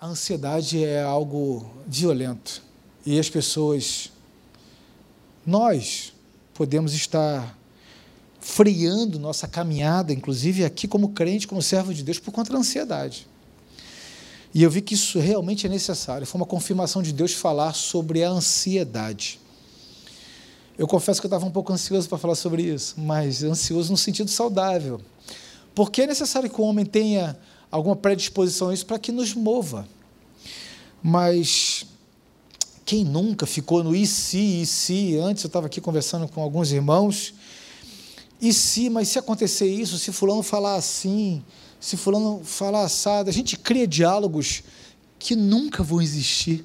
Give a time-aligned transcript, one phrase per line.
[0.00, 2.62] A ansiedade é algo violento
[3.04, 4.10] e as pessoas,
[5.44, 6.14] nós
[6.54, 7.54] podemos estar
[8.40, 13.28] freando nossa caminhada, inclusive aqui como crente, como servo de Deus, por conta da ansiedade.
[14.54, 16.26] E eu vi que isso realmente é necessário.
[16.26, 19.38] Foi uma confirmação de Deus falar sobre a ansiedade.
[20.78, 23.98] Eu confesso que eu estava um pouco ansioso para falar sobre isso, mas ansioso no
[23.98, 24.98] sentido saudável.
[25.74, 27.36] Porque é necessário que o homem tenha
[27.70, 29.88] alguma predisposição a isso para que nos mova.
[31.02, 31.86] Mas
[32.84, 35.16] quem nunca ficou no e se, e se?
[35.18, 37.32] Antes eu estava aqui conversando com alguns irmãos.
[38.40, 41.44] E se, mas se acontecer isso, se fulano falar assim,
[41.78, 44.62] se fulano falar assado, a gente cria diálogos
[45.18, 46.64] que nunca vão existir.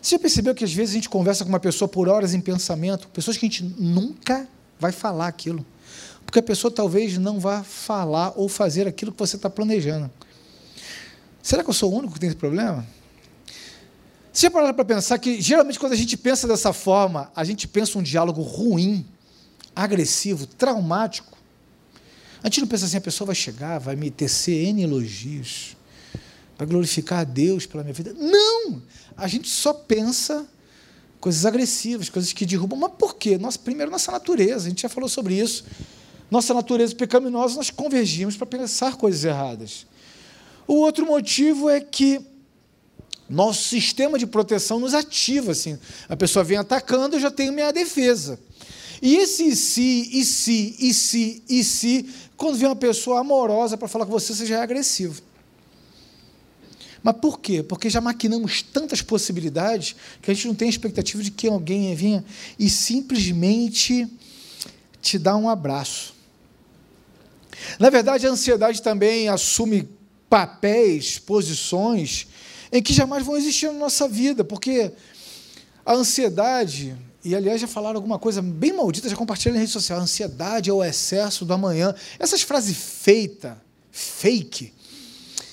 [0.00, 2.40] Você já percebeu que às vezes a gente conversa com uma pessoa por horas em
[2.40, 4.48] pensamento, pessoas que a gente nunca
[4.78, 5.64] vai falar aquilo?
[6.32, 10.10] Porque a pessoa talvez não vá falar ou fazer aquilo que você está planejando.
[11.42, 12.86] Será que eu sou o único que tem esse problema?
[14.32, 17.68] Você já parou para pensar que geralmente quando a gente pensa dessa forma, a gente
[17.68, 19.06] pensa um diálogo ruim,
[19.76, 21.36] agressivo, traumático.
[22.42, 25.76] A gente não pensa assim, a pessoa vai chegar, vai me tecer N elogios,
[26.56, 28.14] vai glorificar a Deus pela minha vida.
[28.14, 28.80] Não!
[29.18, 30.46] A gente só pensa
[31.20, 32.78] coisas agressivas, coisas que derrubam.
[32.78, 33.36] Mas por quê?
[33.36, 35.66] Nossa, primeiro, nossa natureza, a gente já falou sobre isso.
[36.32, 39.86] Nossa natureza pecaminosa, nós convergimos para pensar coisas erradas.
[40.66, 42.22] O outro motivo é que
[43.28, 45.52] nosso sistema de proteção nos ativa.
[45.52, 45.78] Assim.
[46.08, 48.40] A pessoa vem atacando, eu já tenho minha defesa.
[49.02, 53.76] E esse e se, e se, e se, e se, quando vem uma pessoa amorosa
[53.76, 55.20] para falar com você, você já é agressivo.
[57.02, 57.62] Mas por quê?
[57.62, 62.24] Porque já maquinamos tantas possibilidades que a gente não tem expectativa de que alguém venha
[62.58, 64.08] e simplesmente
[65.02, 66.21] te dá um abraço.
[67.78, 69.88] Na verdade, a ansiedade também assume
[70.28, 72.26] papéis, posições
[72.72, 74.90] em que jamais vão existir na nossa vida, porque
[75.84, 79.98] a ansiedade, e aliás já falaram alguma coisa bem maldita, já compartilharam na rede social,
[79.98, 81.94] a ansiedade é o excesso do amanhã.
[82.18, 83.54] Essas frases feitas,
[83.90, 84.72] fake,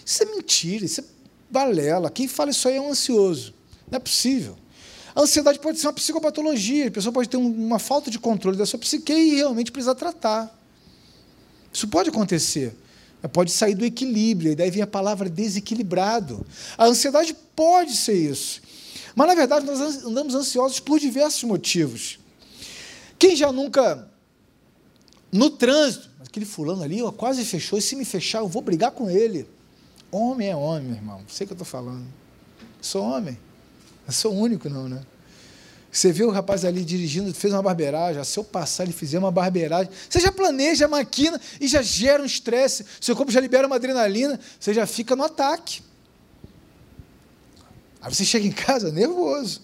[0.06, 1.04] isso é mentira, isso é
[1.50, 2.10] balela.
[2.10, 3.54] Quem fala isso aí é um ansioso.
[3.92, 4.58] Não é possível.
[5.14, 8.66] A ansiedade pode ser uma psicopatologia, a pessoa pode ter uma falta de controle da
[8.66, 10.59] sua psique e realmente precisa tratar.
[11.72, 12.76] Isso pode acontecer.
[13.34, 16.46] Pode sair do equilíbrio, e daí vem a palavra desequilibrado.
[16.78, 18.62] A ansiedade pode ser isso.
[19.14, 22.18] Mas, na verdade, nós andamos ansiosos por diversos motivos.
[23.18, 24.08] Quem já nunca,
[25.30, 28.92] no trânsito, aquele fulano ali ó, quase fechou, e se me fechar, eu vou brigar
[28.92, 29.46] com ele.
[30.10, 31.22] Homem é homem, irmão.
[31.28, 32.06] Sei o que eu estou falando.
[32.82, 33.38] Sou homem.
[34.08, 35.02] Eu sou único, não, né?
[35.92, 39.32] Você vê o rapaz ali dirigindo, fez uma barbeiragem, se eu passar ele fizer uma
[39.32, 43.66] barbeiragem, você já planeja a máquina e já gera um estresse, seu corpo já libera
[43.66, 45.82] uma adrenalina, você já fica no ataque.
[48.02, 49.62] Aí você chega em casa nervoso.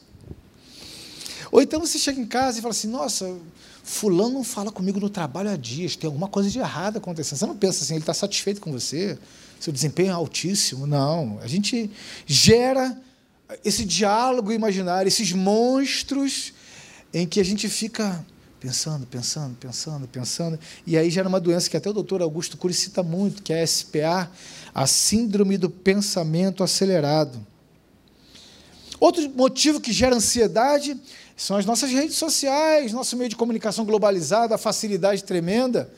[1.52, 3.38] Ou então você chega em casa e fala assim, nossa,
[3.84, 7.38] fulano não fala comigo no trabalho há dias, tem alguma coisa de errado acontecendo.
[7.38, 9.18] Você não pensa assim, ele está satisfeito com você,
[9.60, 10.88] seu desempenho é altíssimo.
[10.88, 11.90] Não, a gente
[12.26, 13.00] gera
[13.64, 16.54] esse diálogo imaginário, esses monstros
[17.14, 18.26] em que a gente fica
[18.60, 22.74] pensando, pensando, pensando, pensando, e aí gera uma doença que até o doutor Augusto Cury
[22.74, 24.32] cita muito, que é a SPA,
[24.74, 27.46] a síndrome do pensamento acelerado.
[29.00, 31.00] Outro motivo que gera ansiedade
[31.36, 35.92] são as nossas redes sociais, nosso meio de comunicação globalizado, a facilidade tremenda.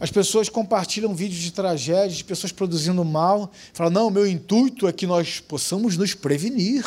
[0.00, 3.50] As pessoas compartilham vídeos de tragédias, de pessoas produzindo mal.
[3.72, 6.84] Falam, não, meu intuito é que nós possamos nos prevenir.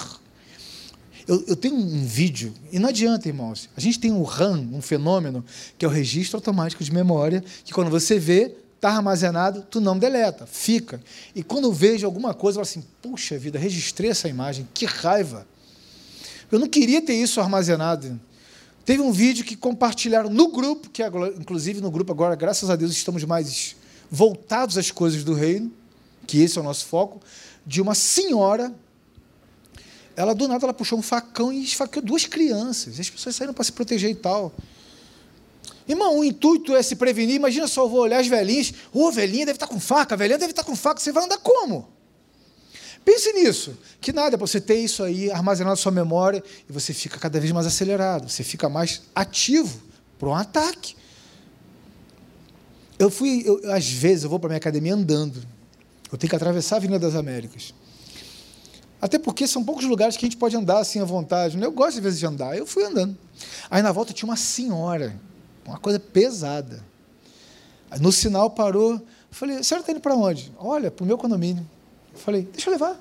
[1.28, 3.70] Eu, eu, tenho um vídeo, e não adianta, irmãos.
[3.76, 5.46] A gente tem um RAM, um fenômeno,
[5.78, 9.98] que é o registro automático de memória, que quando você vê, está armazenado, tu não
[9.98, 11.00] deleta, fica.
[11.36, 14.86] E quando eu vejo alguma coisa, eu falo assim, puxa vida, registrei essa imagem, que
[14.86, 15.46] raiva.
[16.52, 18.20] Eu não queria ter isso armazenado.
[18.86, 22.76] Teve um vídeo que compartilharam no grupo, que agora, inclusive no grupo agora, graças a
[22.76, 23.76] Deus, estamos mais
[24.10, 25.72] voltados às coisas do reino,
[26.26, 27.22] que esse é o nosso foco,
[27.66, 28.74] de uma senhora.
[30.16, 33.00] Ela do nada ela puxou um facão e esfaqueou duas crianças.
[33.00, 34.52] As pessoas saíram para se proteger e tal.
[35.88, 37.36] Irmão, o intuito é se prevenir.
[37.36, 38.74] Imagina só, eu vou olhar as velhinhas.
[38.94, 41.00] Ô, oh, velhinha deve estar com faca, a velhinha deve estar com faca.
[41.00, 41.88] Você vai andar como?
[43.04, 47.18] Pense nisso, que nada, você ter isso aí armazenado na sua memória e você fica
[47.18, 49.82] cada vez mais acelerado, você fica mais ativo
[50.20, 50.96] para um ataque.
[53.00, 55.42] Eu fui, eu, às vezes, eu vou para a minha academia andando.
[56.12, 57.74] Eu tenho que atravessar a Avenida das Américas.
[59.02, 61.58] Até porque são poucos lugares que a gente pode andar assim à vontade.
[61.58, 61.66] Né?
[61.66, 62.56] Eu gosto, às vezes, de andar.
[62.56, 63.18] Eu fui andando.
[63.72, 65.20] Aí, na volta, tinha uma senhora,
[65.66, 66.84] uma coisa pesada.
[68.00, 68.94] No sinal parou.
[68.94, 69.02] Eu
[69.32, 70.54] falei, a senhora está indo para onde?
[70.60, 71.68] Olha, para o meu condomínio.
[72.22, 73.00] Falei, deixa eu levar.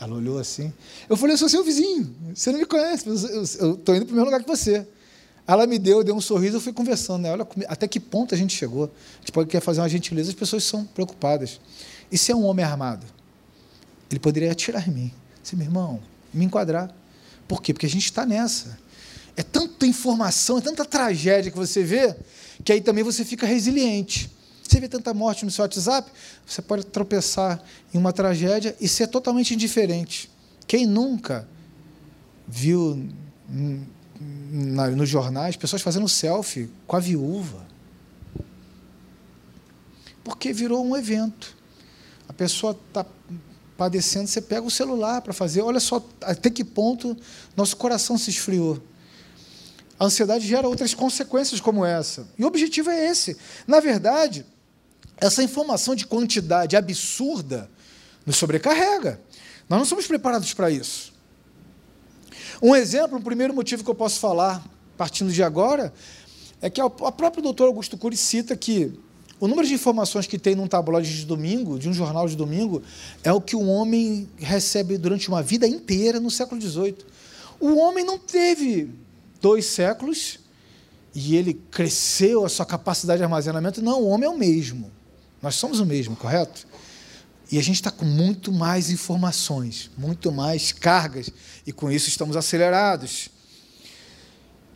[0.00, 0.72] Ela olhou assim.
[1.08, 4.16] Eu falei, eu sou seu vizinho, você não me conhece, eu estou indo para o
[4.16, 4.86] mesmo lugar que você.
[5.46, 7.22] Ela me deu, deu um sorriso, eu fui conversando.
[7.22, 7.32] Né?
[7.32, 8.84] Olha até que ponto a gente chegou.
[8.84, 11.60] A gente pode querer fazer uma gentileza, as pessoas são preocupadas.
[12.10, 13.06] E se é um homem armado?
[14.10, 15.12] Ele poderia atirar em mim.
[15.42, 16.00] Se meu irmão,
[16.32, 16.94] me enquadrar.
[17.48, 17.72] Por quê?
[17.72, 18.78] Porque a gente está nessa.
[19.36, 22.14] É tanta informação, é tanta tragédia que você vê,
[22.64, 24.30] que aí também você fica resiliente.
[24.72, 26.10] Você vê tanta morte no seu WhatsApp,
[26.46, 30.30] você pode tropeçar em uma tragédia e ser totalmente indiferente.
[30.66, 31.46] Quem nunca
[32.48, 33.06] viu
[34.96, 37.66] nos jornais pessoas fazendo selfie com a viúva?
[40.24, 41.54] Porque virou um evento.
[42.26, 43.04] A pessoa está
[43.76, 45.60] padecendo, você pega o celular para fazer.
[45.60, 47.14] Olha só até que ponto
[47.54, 48.82] nosso coração se esfriou.
[50.00, 52.26] A ansiedade gera outras consequências como essa.
[52.38, 53.36] E o objetivo é esse.
[53.66, 54.46] Na verdade,
[55.22, 57.70] essa informação de quantidade absurda
[58.26, 59.20] nos sobrecarrega.
[59.68, 61.12] Nós não somos preparados para isso.
[62.60, 64.64] Um exemplo, um primeiro motivo que eu posso falar,
[64.96, 65.94] partindo de agora,
[66.60, 68.98] é que a própria doutora Augusto Cury cita que
[69.38, 72.82] o número de informações que tem num tabloide de domingo, de um jornal de domingo,
[73.22, 76.98] é o que um homem recebe durante uma vida inteira no século XVIII.
[77.60, 78.90] O homem não teve
[79.40, 80.40] dois séculos
[81.14, 83.80] e ele cresceu a sua capacidade de armazenamento.
[83.80, 84.91] Não, o homem é o mesmo.
[85.42, 86.66] Nós somos o mesmo, correto?
[87.50, 91.30] E a gente está com muito mais informações, muito mais cargas,
[91.66, 93.28] e com isso estamos acelerados.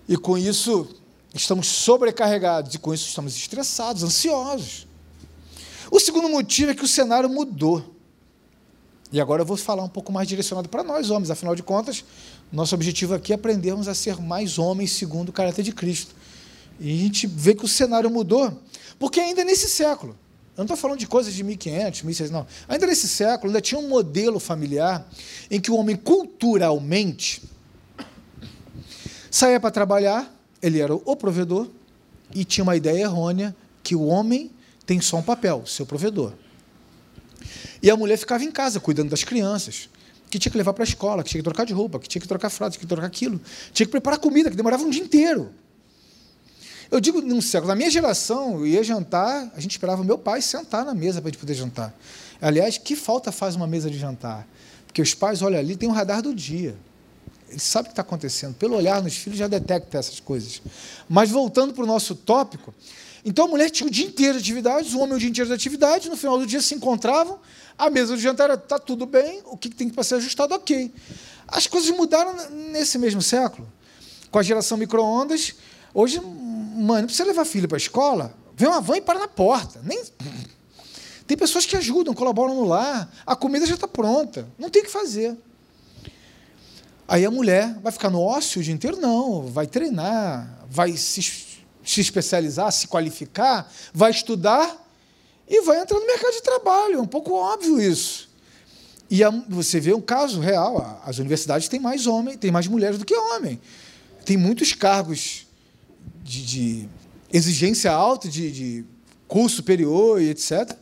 [0.08, 0.86] E com isso
[1.32, 4.86] estamos sobrecarregados, e com isso estamos estressados, ansiosos.
[5.90, 7.94] O segundo motivo é que o cenário mudou.
[9.12, 12.04] E agora eu vou falar um pouco mais direcionado para nós, homens, afinal de contas,
[12.52, 16.14] nosso objetivo aqui é aprendermos a ser mais homens segundo o caráter de Cristo.
[16.80, 18.62] E a gente vê que o cenário mudou,
[18.98, 20.16] porque ainda nesse século,
[20.56, 22.46] eu não estou falando de coisas de 1500, 1600, não.
[22.66, 25.06] Ainda nesse século, ainda tinha um modelo familiar
[25.50, 27.42] em que o homem culturalmente
[29.30, 31.68] saía para trabalhar, ele era o provedor,
[32.34, 34.50] e tinha uma ideia errônea que o homem
[34.86, 36.32] tem só um papel, seu provedor.
[37.82, 39.90] E a mulher ficava em casa, cuidando das crianças,
[40.30, 42.20] que tinha que levar para a escola, que tinha que trocar de roupa, que tinha
[42.20, 43.38] que trocar fralda, que tinha que trocar aquilo,
[43.74, 45.52] tinha que preparar comida, que demorava um dia inteiro.
[46.90, 50.40] Eu digo num século, na minha geração, eu ia jantar, a gente esperava meu pai
[50.40, 51.94] sentar na mesa para a gente poder jantar.
[52.40, 54.46] Aliás, que falta faz uma mesa de jantar?
[54.86, 56.76] Porque os pais olham ali, tem um radar do dia.
[57.48, 58.54] Eles sabem o que está acontecendo.
[58.54, 60.62] Pelo olhar nos filhos já detecta essas coisas.
[61.08, 62.74] Mas voltando para o nosso tópico,
[63.24, 65.54] então a mulher tinha o dia inteiro de atividades, o homem o dia inteiro de
[65.54, 67.38] atividade, no final do dia se encontravam,
[67.76, 70.92] a mesa do jantar está tudo bem, o que tem que ser ajustado, ok.
[71.48, 72.34] As coisas mudaram
[72.70, 73.66] nesse mesmo século.
[74.30, 75.54] Com a geração micro-ondas,
[75.92, 76.20] hoje
[76.76, 79.80] mãe, não precisa levar filho para a escola, vem uma van e para na porta.
[79.82, 80.02] Nem...
[81.26, 84.84] Tem pessoas que ajudam, colaboram no lar, a comida já está pronta, não tem o
[84.84, 85.36] que fazer.
[87.08, 88.96] Aí a mulher vai ficar no ócio o dia inteiro?
[88.96, 94.86] Não, vai treinar, vai se, se especializar, se qualificar, vai estudar
[95.48, 96.98] e vai entrar no mercado de trabalho.
[96.98, 98.28] É um pouco óbvio isso.
[99.08, 102.98] E a, você vê um caso real: as universidades têm mais homens, têm mais mulheres
[102.98, 103.58] do que homens.
[104.24, 105.45] Tem muitos cargos
[106.26, 106.88] de, de
[107.32, 108.84] exigência alta, de, de
[109.28, 110.76] curso superior e etc.,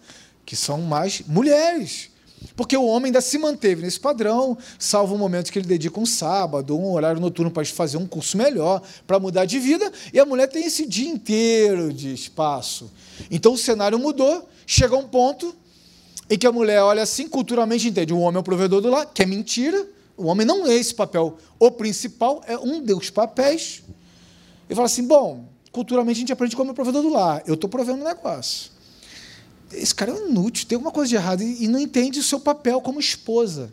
[0.44, 2.11] que são mais mulheres.
[2.56, 6.06] Porque o homem ainda se manteve nesse padrão, salvo o momento que ele dedica um
[6.06, 10.26] sábado, um horário noturno para fazer um curso melhor, para mudar de vida, e a
[10.26, 12.90] mulher tem esse dia inteiro de espaço.
[13.30, 15.54] Então o cenário mudou, chega um ponto
[16.28, 19.07] em que a mulher olha assim, culturalmente entende, o homem é o provedor do lar,
[19.07, 23.83] que é mentira, o homem não é esse papel, o principal é um dos papéis,
[24.68, 27.42] e fala assim: bom, culturalmente a gente aprende como é provedor do lar.
[27.47, 28.71] Eu estou provendo um negócio.
[29.73, 32.80] Esse cara é inútil, tem alguma coisa de errado e, não entende o seu papel
[32.80, 33.73] como esposa.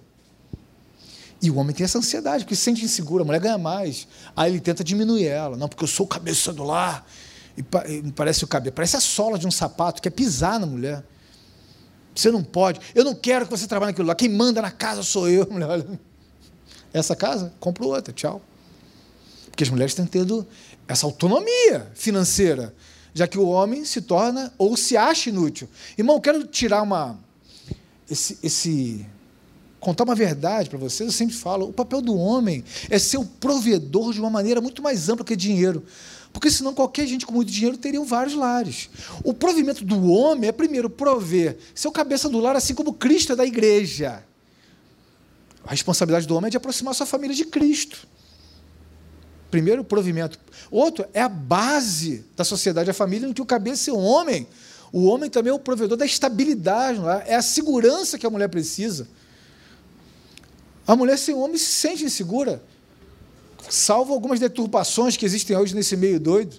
[1.41, 4.07] E o homem tem essa ansiedade, porque se sente inseguro, a mulher ganha mais.
[4.35, 5.57] Aí ele tenta diminuir ela.
[5.57, 7.05] Não, porque eu sou o cabeça do lar.
[7.57, 7.63] E
[8.11, 11.03] parece o cabelo, parece a sola de um sapato, quer pisar na mulher.
[12.15, 12.79] Você não pode.
[12.93, 14.15] Eu não quero que você trabalhe naquilo lá.
[14.15, 15.47] Quem manda na casa sou eu.
[15.51, 15.99] Mulher, olha.
[16.93, 18.41] Essa casa, compro outra, tchau.
[19.49, 20.45] Porque as mulheres têm tido
[20.91, 22.75] essa autonomia financeira,
[23.13, 25.69] já que o homem se torna ou se acha inútil.
[25.97, 27.17] Irmão, eu quero tirar uma
[28.09, 29.05] esse, esse
[29.79, 33.25] contar uma verdade para vocês, eu sempre falo, o papel do homem é ser o
[33.25, 35.83] provedor de uma maneira muito mais ampla que dinheiro.
[36.33, 38.89] Porque senão qualquer gente com muito dinheiro teria vários lares.
[39.23, 43.33] O provimento do homem é primeiro prover, ser o cabeça do lar, assim como Cristo
[43.33, 44.23] é da igreja.
[45.65, 48.07] A responsabilidade do homem é de aproximar sua família de Cristo.
[49.51, 50.39] Primeiro, provimento.
[50.71, 54.47] Outro é a base da sociedade, a família, em que o cabeça é o homem.
[54.93, 57.33] O homem também é o provedor da estabilidade, é?
[57.33, 59.07] é a segurança que a mulher precisa.
[60.87, 62.63] A mulher sem homem se sente insegura,
[63.69, 66.55] salvo algumas deturpações que existem hoje nesse meio doido.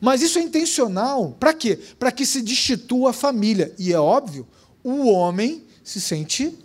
[0.00, 1.36] Mas isso é intencional.
[1.38, 1.78] Para quê?
[1.98, 3.72] Para que se destitua a família.
[3.78, 4.46] E é óbvio,
[4.82, 6.56] o homem se sente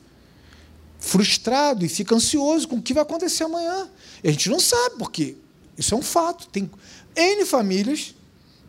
[0.99, 3.87] frustrado e fica ansioso com o que vai acontecer amanhã.
[4.23, 5.37] E a gente não sabe, porque
[5.79, 6.47] isso é um fato.
[6.49, 6.69] Tem
[7.15, 8.13] N famílias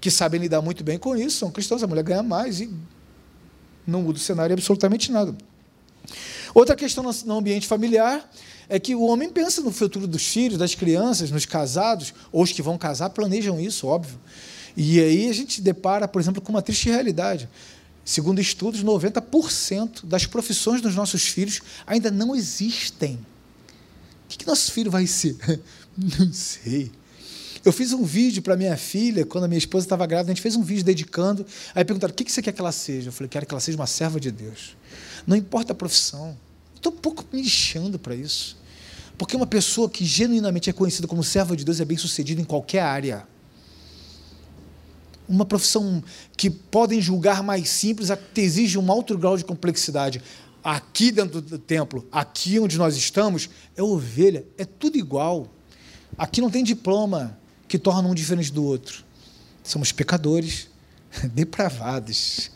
[0.01, 2.71] que sabem lidar muito bem com isso, são cristãos, a mulher ganha mais e
[3.87, 5.37] não muda o cenário absolutamente nada.
[6.55, 8.29] Outra questão no ambiente familiar
[8.69, 12.53] é que o homem pensa no futuro dos filhos, das crianças, nos casados, ou os
[12.53, 14.19] que vão casar planejam isso, óbvio.
[14.77, 17.49] E aí a gente depara, por exemplo, com uma triste realidade.
[18.05, 23.15] Segundo estudos, 90% das profissões dos nossos filhos ainda não existem.
[24.25, 25.37] O que, nosso filho vai ser?
[25.99, 26.91] Não sei.
[27.63, 30.43] Eu fiz um vídeo para minha filha, quando a minha esposa estava grávida, a gente
[30.43, 31.45] fez um vídeo dedicando.
[31.75, 33.09] Aí perguntaram: o que você quer que ela seja?
[33.09, 34.77] Eu falei: quero que ela seja uma serva de Deus.
[35.27, 36.37] Não importa a profissão.
[36.75, 38.57] Estou um pouco me lixando para isso.
[39.19, 42.45] Porque uma pessoa que genuinamente é conhecida como serva de Deus é bem sucedida em
[42.45, 43.27] qualquer área.
[45.29, 46.03] Uma profissão
[46.35, 50.23] que podem julgar mais simples, exige um alto grau de complexidade.
[50.65, 55.47] Aqui dentro do templo, aqui onde nós estamos, é ovelha, é tudo igual.
[56.17, 57.39] Aqui não tem diploma,
[57.71, 59.05] que torna um diferente do outro.
[59.63, 60.69] Somos pecadores,
[61.33, 62.51] depravados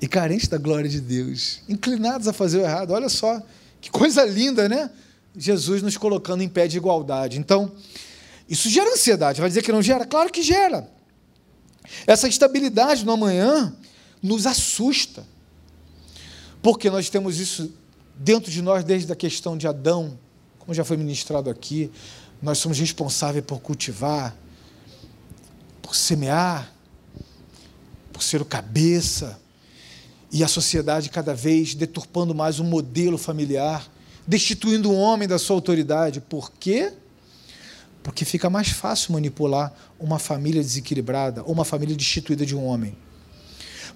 [0.00, 2.92] e carentes da glória de Deus, inclinados a fazer o errado.
[2.92, 3.42] Olha só,
[3.78, 4.90] que coisa linda, né?
[5.36, 7.38] Jesus nos colocando em pé de igualdade.
[7.38, 7.72] Então,
[8.48, 9.38] isso gera ansiedade.
[9.38, 10.06] Vai dizer que não gera?
[10.06, 10.88] Claro que gera.
[12.06, 13.76] Essa estabilidade no amanhã
[14.22, 15.26] nos assusta.
[16.62, 17.70] Porque nós temos isso
[18.14, 20.18] dentro de nós desde a questão de Adão,
[20.58, 21.90] como já foi ministrado aqui.
[22.40, 24.34] Nós somos responsáveis por cultivar,
[25.84, 26.72] por semear,
[28.10, 29.38] por ser o cabeça,
[30.32, 33.86] e a sociedade cada vez deturpando mais o modelo familiar,
[34.26, 36.22] destituindo o homem da sua autoridade.
[36.22, 36.94] Por quê?
[38.02, 42.96] Porque fica mais fácil manipular uma família desequilibrada ou uma família destituída de um homem.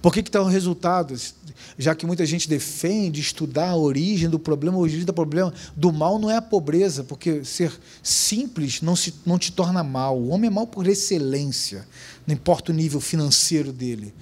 [0.01, 1.35] Por que, estão tá resultados?
[1.77, 5.93] Já que muita gente defende estudar a origem do problema, a origem do problema do
[5.93, 10.19] mal não é a pobreza, porque ser simples não, se, não te torna mal.
[10.19, 11.87] O homem é mal por excelência,
[12.27, 14.15] não importa o nível financeiro dele.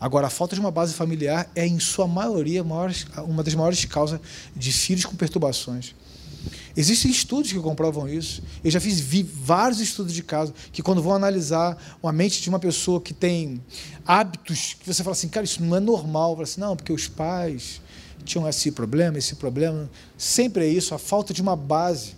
[0.00, 4.18] Agora, a falta de uma base familiar é, em sua maioria, uma das maiores causas
[4.56, 5.94] de filhos com perturbações.
[6.76, 8.42] Existem estudos que comprovam isso.
[8.62, 12.58] Eu já fiz vários estudos de caso que, quando vão analisar a mente de uma
[12.58, 13.60] pessoa que tem
[14.06, 16.32] hábitos, que você fala assim, cara, isso não é normal.
[16.32, 17.80] Fala assim, não, porque os pais
[18.24, 19.90] tinham esse problema, esse problema.
[20.16, 22.14] Sempre é isso, a falta de uma base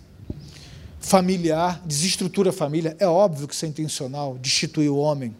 [0.99, 2.95] familiar, desestrutura a família.
[2.99, 5.35] É óbvio que isso é intencional, destituir o homem.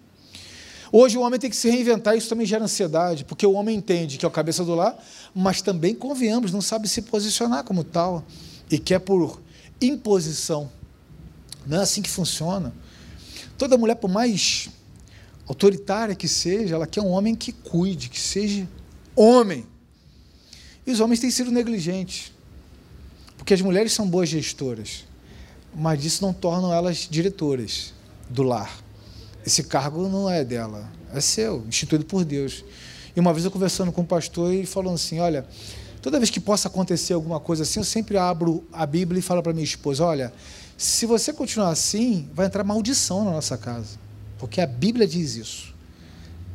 [0.92, 4.18] Hoje o homem tem que se reinventar, isso também gera ansiedade, porque o homem entende
[4.18, 4.96] que é o cabeça do lar,
[5.34, 8.24] mas também, convenhamos, não sabe se posicionar como tal
[8.74, 9.40] e quer por
[9.80, 10.72] imposição.
[11.64, 12.74] Não é assim que funciona.
[13.56, 14.68] Toda mulher, por mais
[15.48, 18.68] autoritária que seja, ela quer um homem que cuide, que seja
[19.16, 19.64] homem.
[20.88, 22.32] E os homens têm sido negligentes.
[23.38, 25.06] Porque as mulheres são boas gestoras,
[25.76, 27.94] mas isso não torna elas diretoras
[28.28, 28.82] do lar.
[29.46, 32.66] Esse cargo não é dela, é seu, instituído por Deus.
[33.16, 35.46] E uma vez eu conversando com um pastor e falando assim: olha,
[36.04, 39.42] Toda vez que possa acontecer alguma coisa assim, eu sempre abro a Bíblia e falo
[39.42, 40.34] para minha esposa: olha,
[40.78, 43.98] se você continuar assim, vai entrar maldição na nossa casa.
[44.38, 45.74] Porque a Bíblia diz isso.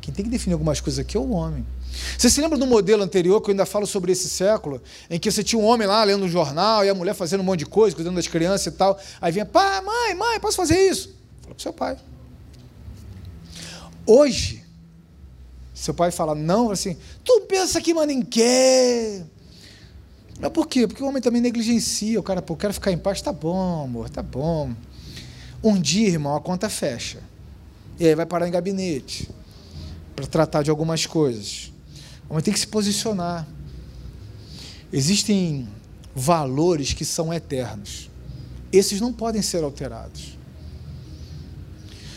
[0.01, 1.65] Quem tem que definir algumas coisas aqui é o homem.
[2.15, 4.79] Você se lembra do modelo anterior, que eu ainda falo sobre esse século,
[5.09, 7.43] em que você tinha um homem lá lendo um jornal e a mulher fazendo um
[7.43, 8.99] monte de coisa, cuidando das crianças e tal.
[9.19, 11.07] Aí vinha, pai, mãe, mãe, posso fazer isso?
[11.41, 11.97] Fala para o seu pai.
[14.05, 14.63] Hoje,
[15.73, 19.23] seu pai fala não, assim, tu pensa que manda em quê?
[20.39, 20.87] Mas por quê?
[20.87, 22.19] Porque o homem também negligencia.
[22.19, 23.21] O cara, pô, quero ficar em paz.
[23.21, 24.73] Tá bom, amor, tá bom.
[25.63, 27.19] Um dia, irmão, a conta fecha.
[27.99, 29.29] E aí vai parar em gabinete
[30.15, 31.73] para tratar de algumas coisas.
[32.29, 33.45] O homem tem que se posicionar.
[34.91, 35.67] Existem
[36.15, 38.09] valores que são eternos.
[38.71, 40.37] Esses não podem ser alterados.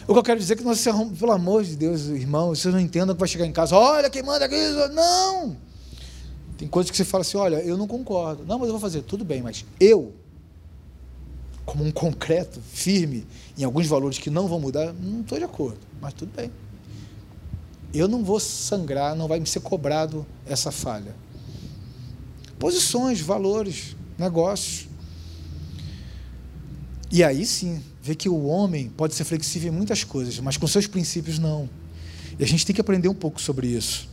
[0.07, 0.85] O que eu quero dizer é que nós
[1.19, 4.23] pelo amor de Deus, irmão, vocês não entendam que vai chegar em casa, olha quem
[4.23, 4.57] manda aqui.
[4.93, 5.57] Não!
[6.63, 8.45] Tem coisas que você fala assim: olha, eu não concordo.
[8.47, 9.03] Não, mas eu vou fazer.
[9.03, 10.13] Tudo bem, mas eu,
[11.67, 13.27] como um concreto, firme,
[13.59, 15.81] em alguns valores que não vão mudar, não estou de acordo.
[16.01, 16.53] Mas tudo bem.
[17.93, 21.17] Eu não vou sangrar, não vai me ser cobrado essa falha.
[22.61, 24.87] Posições, valores, negócios.
[27.11, 30.69] E aí sim, ver que o homem pode ser flexível em muitas coisas, mas com
[30.69, 31.69] seus princípios não.
[32.39, 34.12] E a gente tem que aprender um pouco sobre isso.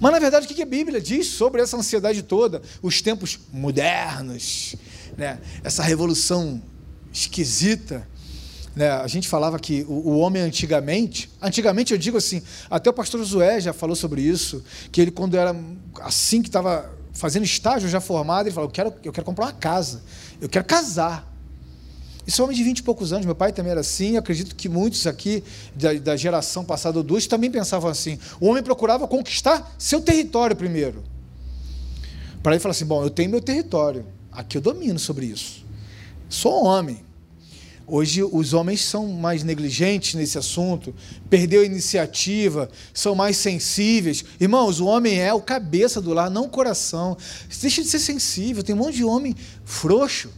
[0.00, 2.62] Mas, na verdade, o que a Bíblia diz sobre essa ansiedade toda?
[2.82, 4.76] Os tempos modernos,
[5.16, 6.62] né, essa revolução
[7.12, 8.06] esquisita.
[8.74, 12.92] Né, a gente falava que o, o, homem antigamente, antigamente eu digo assim, até o
[12.92, 15.54] pastor Josué já falou sobre isso, que ele quando era
[16.00, 19.52] assim que estava fazendo estágio já formado, ele falou: eu quero, eu quero comprar uma
[19.52, 20.02] casa,
[20.40, 21.27] eu quero casar.
[22.28, 24.68] Isso é homem de 20 e poucos anos, meu pai também era assim, acredito que
[24.68, 25.42] muitos aqui
[25.74, 28.18] da, da geração passada ou duas também pensavam assim.
[28.38, 31.02] O homem procurava conquistar seu território primeiro.
[32.42, 35.64] Para ele falar assim: bom, eu tenho meu território, aqui eu domino sobre isso.
[36.28, 37.00] Sou homem.
[37.86, 40.94] Hoje os homens são mais negligentes nesse assunto,
[41.30, 44.22] perdeu a iniciativa, são mais sensíveis.
[44.38, 47.16] Irmãos, o homem é o cabeça do lar, não o coração.
[47.58, 48.62] Deixa de ser sensível.
[48.62, 50.28] Tem um monte de homem frouxo.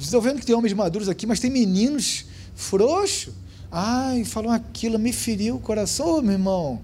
[0.00, 2.24] Estou vendo que tem homens maduros aqui, mas tem meninos
[2.54, 3.34] frouxos.
[3.70, 6.18] Ai, falou aquilo, me feriu o coração.
[6.18, 6.82] Ô, meu irmão,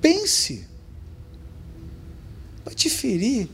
[0.00, 0.66] pense.
[2.64, 3.48] Vai te ferir.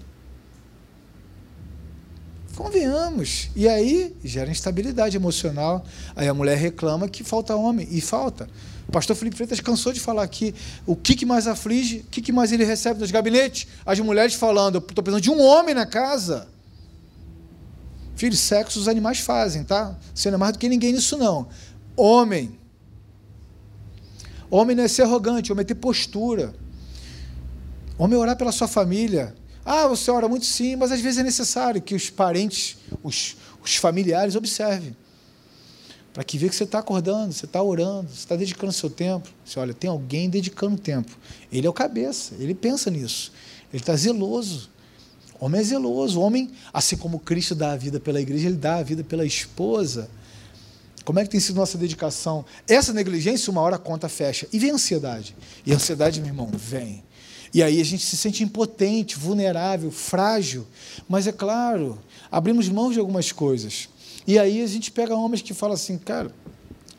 [2.54, 3.50] Convenhamos.
[3.54, 5.84] E aí gera instabilidade emocional.
[6.14, 7.86] Aí a mulher reclama que falta homem.
[7.90, 8.48] E falta.
[8.88, 10.54] O pastor Felipe Freitas cansou de falar aqui
[10.86, 13.66] o que, que mais aflige, o que, que mais ele recebe dos gabinetes.
[13.86, 16.48] As mulheres falando, estou precisando de um homem na casa.
[18.18, 19.96] Filho, sexo os animais fazem, tá?
[20.12, 21.46] Você não é mais do que ninguém nisso, não.
[21.96, 22.58] Homem.
[24.50, 26.52] Homem não é ser arrogante, homem é ter postura.
[27.96, 29.36] Homem é orar pela sua família.
[29.64, 33.76] Ah, você ora muito sim, mas às vezes é necessário que os parentes, os, os
[33.76, 34.96] familiares observem.
[36.12, 39.28] Para que veja que você está acordando, você está orando, você está dedicando seu tempo.
[39.44, 41.16] Você olha, tem alguém dedicando tempo.
[41.52, 43.30] Ele é o cabeça, ele pensa nisso.
[43.72, 44.70] Ele está zeloso.
[45.40, 46.20] O homem é zeloso.
[46.20, 49.24] O homem, assim como Cristo dá a vida pela igreja, ele dá a vida pela
[49.24, 50.10] esposa.
[51.04, 52.44] Como é que tem sido nossa dedicação?
[52.66, 54.46] Essa negligência, uma hora a conta fecha.
[54.52, 55.34] E vem a ansiedade.
[55.64, 57.02] E a ansiedade, meu irmão, vem.
[57.52, 60.66] E aí a gente se sente impotente, vulnerável, frágil.
[61.08, 61.98] Mas é claro,
[62.30, 63.88] abrimos mãos de algumas coisas.
[64.26, 66.30] E aí a gente pega homens que falam assim, cara,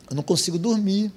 [0.08, 1.12] eu não consigo dormir.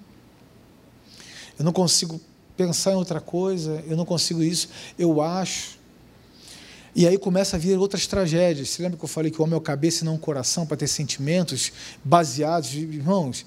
[1.57, 2.21] Eu não consigo
[2.55, 5.79] pensar em outra coisa, eu não consigo isso, eu acho.
[6.95, 8.69] E aí começa a vir outras tragédias.
[8.69, 10.65] Você lembra que eu falei que o homem é o cabeça e não o coração
[10.65, 11.71] para ter sentimentos
[12.03, 13.45] baseados, irmãos?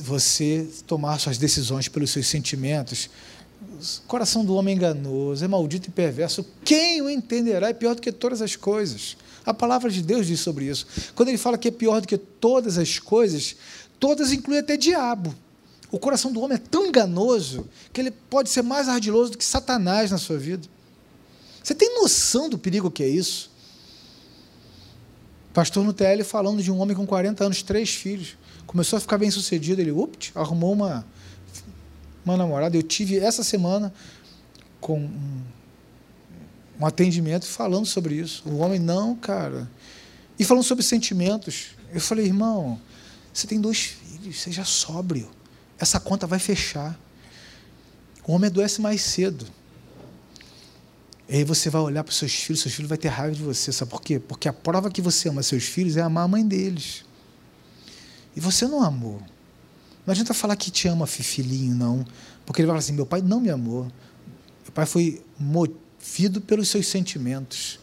[0.00, 3.08] Você tomar suas decisões pelos seus sentimentos.
[4.04, 6.44] O coração do homem é enganoso, é maldito e perverso.
[6.64, 9.16] Quem o entenderá é pior do que todas as coisas.
[9.46, 10.86] A palavra de Deus diz sobre isso.
[11.14, 13.54] Quando ele fala que é pior do que todas as coisas,
[14.00, 15.32] todas incluem até diabo.
[15.92, 19.44] O coração do homem é tão enganoso que ele pode ser mais ardiloso do que
[19.44, 20.66] Satanás na sua vida.
[21.62, 23.50] Você tem noção do perigo que é isso?
[25.52, 28.36] Pastor no TL falando de um homem com 40 anos, três filhos.
[28.66, 29.80] Começou a ficar bem sucedido.
[29.80, 31.06] Ele, ups, arrumou uma,
[32.24, 32.76] uma namorada.
[32.76, 33.92] Eu tive essa semana
[34.80, 35.42] com um,
[36.80, 38.42] um atendimento falando sobre isso.
[38.48, 39.70] O homem, não, cara.
[40.38, 41.76] E falando sobre sentimentos.
[41.92, 42.80] Eu falei, irmão,
[43.32, 45.30] você tem dois filhos, seja sóbrio.
[45.78, 46.98] Essa conta vai fechar.
[48.26, 49.46] O homem adoece mais cedo.
[51.32, 53.42] E aí você vai olhar para os seus filhos, seus filhos vão ter raiva de
[53.42, 53.72] você.
[53.72, 54.18] Sabe por quê?
[54.18, 57.06] Porque a prova que você ama seus filhos é amar a mãe deles.
[58.36, 59.18] E você não amou.
[60.04, 62.04] Não adianta falar que te ama, filhinho, não.
[62.44, 63.84] Porque ele vai falar assim: meu pai não me amou.
[63.84, 67.80] Meu pai foi movido pelos seus sentimentos.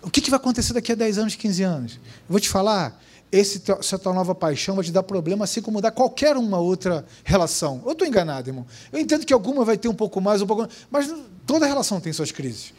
[0.00, 1.94] O que, que vai acontecer daqui a 10 anos, 15 anos?
[1.94, 5.80] Eu vou te falar, esse, essa tua nova paixão vai te dar problema, assim como
[5.80, 7.82] dá qualquer uma outra relação.
[7.84, 8.64] Eu estou enganado, irmão.
[8.92, 11.12] Eu entendo que alguma vai ter um pouco mais, um pouco mais, mas
[11.46, 12.74] toda relação tem suas crises.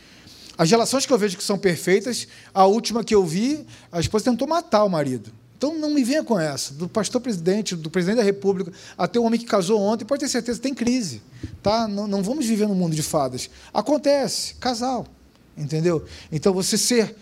[0.58, 4.26] As relações que eu vejo que são perfeitas, a última que eu vi, a esposa
[4.26, 5.32] tentou matar o marido.
[5.58, 6.74] Então não me venha com essa.
[6.74, 10.30] Do pastor presidente, do presidente da República, até o homem que casou ontem, pode ter
[10.30, 11.22] certeza, tem crise.
[11.64, 11.88] Tá?
[11.88, 13.50] Não, não vamos viver num mundo de fadas.
[13.74, 15.08] Acontece, casal.
[15.56, 16.06] Entendeu?
[16.32, 17.16] Então você ser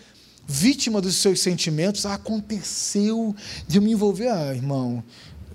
[0.46, 3.34] vítima dos seus sentimentos, ah, aconteceu
[3.66, 4.28] de me envolver.
[4.28, 5.02] Ah, irmão,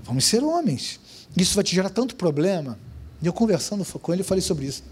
[0.03, 0.99] vamos ser homens.
[1.37, 2.77] Isso vai te gerar tanto problema.
[3.21, 4.83] E eu conversando com ele, eu falei sobre isso.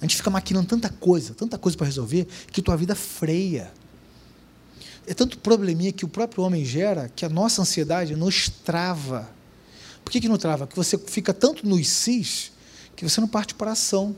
[0.00, 3.72] A gente fica maquinando tanta coisa, tanta coisa para resolver, que tua vida freia.
[5.06, 9.28] É tanto probleminha que o próprio homem gera que a nossa ansiedade nos trava.
[10.04, 10.66] Por que, que não trava?
[10.66, 12.52] Porque você fica tanto nos cis
[12.94, 14.14] que você não parte para a ação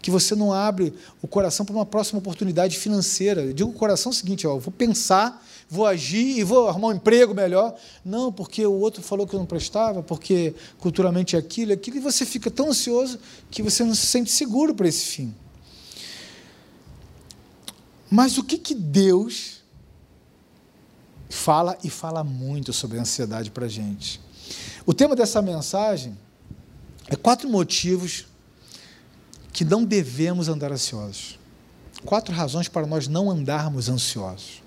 [0.00, 3.42] que você não abre o coração para uma próxima oportunidade financeira.
[3.42, 6.68] Eu digo o coração é o seguinte, ó, eu vou pensar, vou agir e vou
[6.68, 7.76] arrumar um emprego melhor.
[8.04, 11.98] Não, porque o outro falou que eu não prestava, porque culturalmente é aquilo, é aquilo,
[11.98, 15.34] e você fica tão ansioso que você não se sente seguro para esse fim.
[18.10, 19.60] Mas o que, que Deus
[21.28, 24.20] fala e fala muito sobre a ansiedade para a gente?
[24.84, 26.18] O tema dessa mensagem
[27.06, 28.26] é quatro motivos
[29.52, 31.38] que não devemos andar ansiosos.
[32.04, 34.62] Quatro razões para nós não andarmos ansiosos.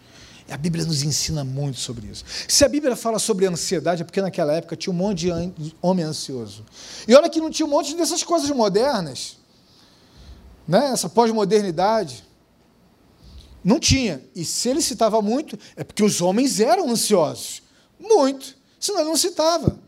[0.49, 2.25] A Bíblia nos ensina muito sobre isso.
[2.47, 5.27] Se a Bíblia fala sobre ansiedade, é porque naquela época tinha um monte
[5.57, 6.65] de homem ansioso.
[7.07, 9.37] E olha que não tinha um monte dessas coisas modernas,
[10.67, 10.91] né?
[10.91, 12.23] essa pós-modernidade.
[13.63, 14.21] Não tinha.
[14.35, 17.63] E se ele citava muito, é porque os homens eram ansiosos.
[17.97, 18.57] Muito.
[18.79, 19.79] Senão ele não citava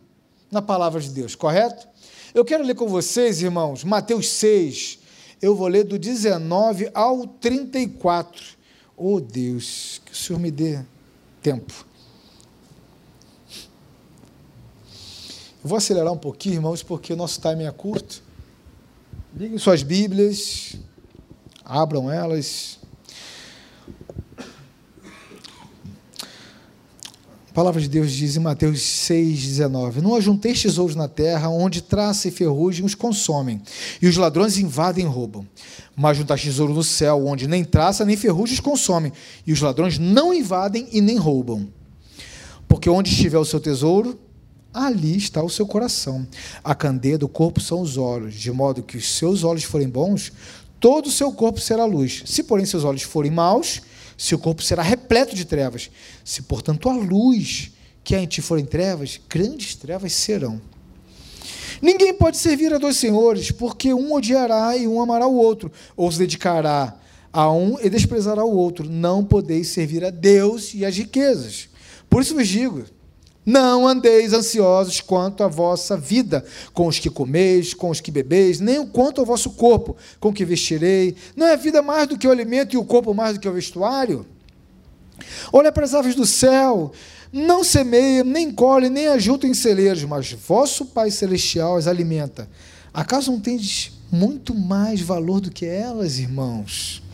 [0.49, 1.85] na palavra de Deus, correto?
[2.33, 4.99] Eu quero ler com vocês, irmãos, Mateus 6.
[5.41, 8.54] Eu vou ler do 19 ao 34.
[8.97, 10.81] Oh Deus, que o Senhor me dê
[11.41, 11.85] tempo.
[15.63, 18.23] Eu vou acelerar um pouquinho, irmãos, porque o nosso time é curto.
[19.35, 20.75] Liguem suas Bíblias,
[21.63, 22.79] abram elas.
[27.55, 32.27] A palavra de Deus diz em Mateus 6,19: Não ajunteis tesouros na terra, onde traça
[32.27, 33.61] e ferrugem os consomem,
[34.01, 35.47] e os ladrões invadem e roubam.
[35.95, 39.13] Mas juntar tesouro no céu, onde nem traça nem ferrugem os consomem,
[39.47, 41.69] e os ladrões não invadem e nem roubam.
[42.67, 44.19] Porque onde estiver o seu tesouro,
[44.73, 46.27] ali está o seu coração.
[46.61, 50.29] A candeia do corpo são os olhos, de modo que os seus olhos forem bons,
[50.77, 52.21] todo o seu corpo será luz.
[52.25, 53.81] Se, porém, seus olhos forem maus,
[54.17, 55.89] seu corpo será repleto de trevas.
[56.23, 57.71] Se, portanto, a luz
[58.03, 60.61] que há em ti forem trevas, grandes trevas serão.
[61.81, 66.11] Ninguém pode servir a dois senhores, porque um odiará e um amará o outro, ou
[66.11, 66.97] se dedicará
[67.33, 68.89] a um e desprezará o outro.
[68.89, 71.67] Não podeis servir a Deus e as riquezas.
[72.09, 72.85] Por isso vos digo:
[73.45, 78.59] não andeis ansiosos quanto à vossa vida, com os que comeis, com os que bebeis,
[78.59, 81.15] nem quanto ao vosso corpo, com o que vestirei.
[81.35, 83.47] Não é a vida mais do que o alimento e o corpo mais do que
[83.47, 84.25] o vestuário?
[85.53, 86.91] Olha para as aves do céu,
[87.31, 92.49] não semeiam, nem colhem, nem ajuntam em celeiros, mas vosso Pai Celestial as alimenta.
[92.93, 97.04] Acaso não tendes muito mais valor do que elas, irmãos?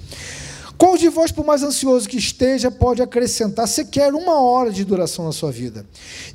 [0.81, 5.25] Qual de vós, por mais ansioso que esteja, pode acrescentar sequer uma hora de duração
[5.25, 5.85] na sua vida?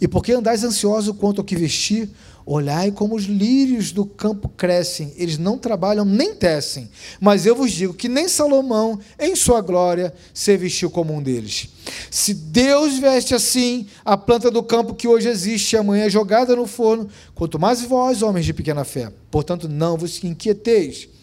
[0.01, 2.09] E porque andais ansioso quanto ao que vestir,
[2.47, 6.89] olhai como os lírios do campo crescem, eles não trabalham nem tecem.
[7.21, 11.69] Mas eu vos digo que nem Salomão, em sua glória, se vestiu como um deles.
[12.09, 16.55] Se Deus veste assim a planta do campo que hoje existe e amanhã é jogada
[16.55, 19.13] no forno, quanto mais vós, homens de pequena fé.
[19.29, 21.16] Portanto, não vos inquieteis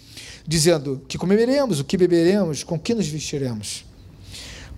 [0.45, 3.86] dizendo: que comeremos, o que beberemos, com que nos vestiremos.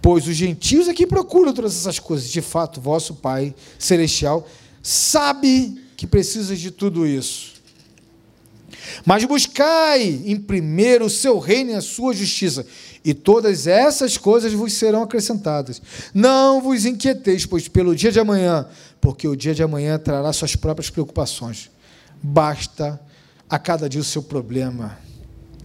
[0.01, 2.29] Pois os gentios aqui procuram todas essas coisas.
[2.29, 4.47] De fato, vosso Pai Celestial
[4.81, 7.55] sabe que precisa de tudo isso.
[9.03, 12.65] Mas buscai em primeiro o seu reino e a sua justiça,
[13.03, 15.81] e todas essas coisas vos serão acrescentadas.
[16.13, 18.67] Não vos inquieteis, pois pelo dia de amanhã,
[19.01, 21.71] porque o dia de amanhã trará suas próprias preocupações.
[22.21, 22.99] Basta
[23.49, 25.04] a cada dia o seu problema.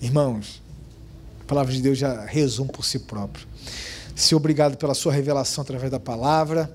[0.00, 0.62] Irmãos,
[1.42, 3.46] a palavra de Deus já resume por si próprio.
[4.16, 6.74] Ser obrigado pela sua revelação através da palavra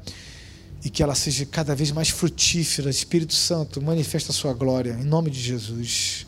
[0.83, 2.89] e que ela seja cada vez mais frutífera.
[2.89, 6.27] Espírito Santo, manifesta a sua glória, em nome de Jesus.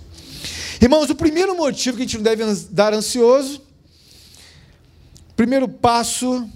[0.81, 3.61] Irmãos, o primeiro motivo que a gente não deve dar ansioso,
[5.35, 6.49] primeiro passo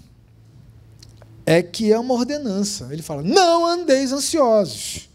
[1.45, 2.89] é que é uma ordenança.
[2.91, 5.10] Ele fala: não andeis ansiosos.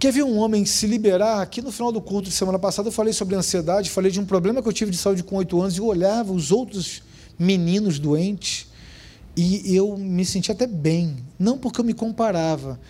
[0.00, 1.42] Quer ver um homem se liberar?
[1.42, 4.24] Aqui no final do culto de semana passada eu falei sobre ansiedade, falei de um
[4.24, 7.02] problema que eu tive de saúde com oito anos e eu olhava os outros
[7.38, 8.66] meninos doentes
[9.36, 12.80] e eu me sentia até bem, não porque eu me comparava,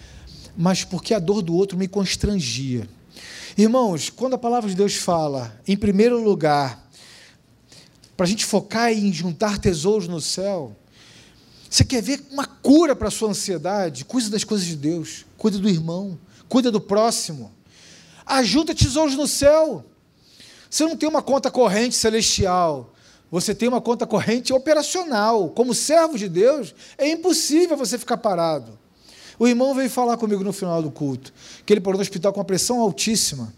[0.56, 2.88] mas porque a dor do outro me constrangia.
[3.58, 6.88] Irmãos, quando a palavra de Deus fala, em primeiro lugar,
[8.16, 10.76] para a gente focar em juntar tesouros no céu,
[11.68, 14.04] você quer ver uma cura para a sua ansiedade?
[14.04, 16.16] Cuida das coisas de Deus, cuida do irmão
[16.50, 17.52] cuida do próximo,
[18.26, 19.84] ajuda tesouros no céu.
[20.68, 22.92] Você não tem uma conta corrente celestial,
[23.30, 25.50] você tem uma conta corrente operacional.
[25.50, 28.78] Como servo de Deus, é impossível você ficar parado.
[29.38, 31.32] O irmão veio falar comigo no final do culto,
[31.64, 33.54] que ele parou no hospital com uma pressão altíssima.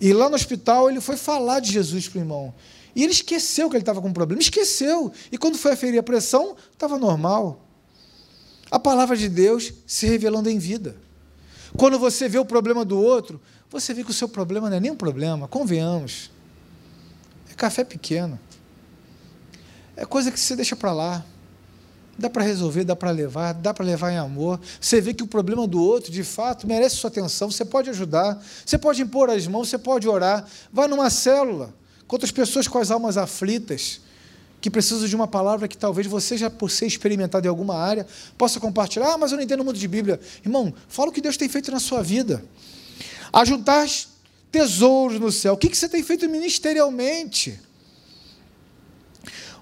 [0.00, 2.54] E lá no hospital ele foi falar de Jesus para o irmão.
[2.94, 5.12] E ele esqueceu que ele estava com um problema, esqueceu.
[5.30, 7.64] E quando foi aferir a pressão, estava normal.
[8.70, 10.96] A palavra de Deus se revelando em vida.
[11.76, 14.80] Quando você vê o problema do outro, você vê que o seu problema não é
[14.80, 16.30] nem um problema, convenhamos.
[17.50, 18.38] É café pequeno.
[19.96, 21.24] É coisa que você deixa para lá.
[22.18, 24.60] Dá para resolver, dá para levar, dá para levar em amor.
[24.80, 27.50] Você vê que o problema do outro, de fato, merece sua atenção.
[27.50, 30.44] Você pode ajudar, você pode impor as mãos, você pode orar.
[30.72, 31.72] Vai numa célula,
[32.08, 34.00] com outras pessoas com as almas aflitas
[34.60, 38.06] que precisam de uma palavra que talvez você já por ser experimentado em alguma área
[38.36, 39.14] possa compartilhar.
[39.14, 40.20] Ah, mas eu não entendo muito de Bíblia.
[40.44, 42.44] Irmão, fala o que Deus tem feito na sua vida.
[43.32, 43.86] Ajuntar
[44.50, 45.54] tesouros no céu.
[45.54, 47.60] O que você tem feito ministerialmente?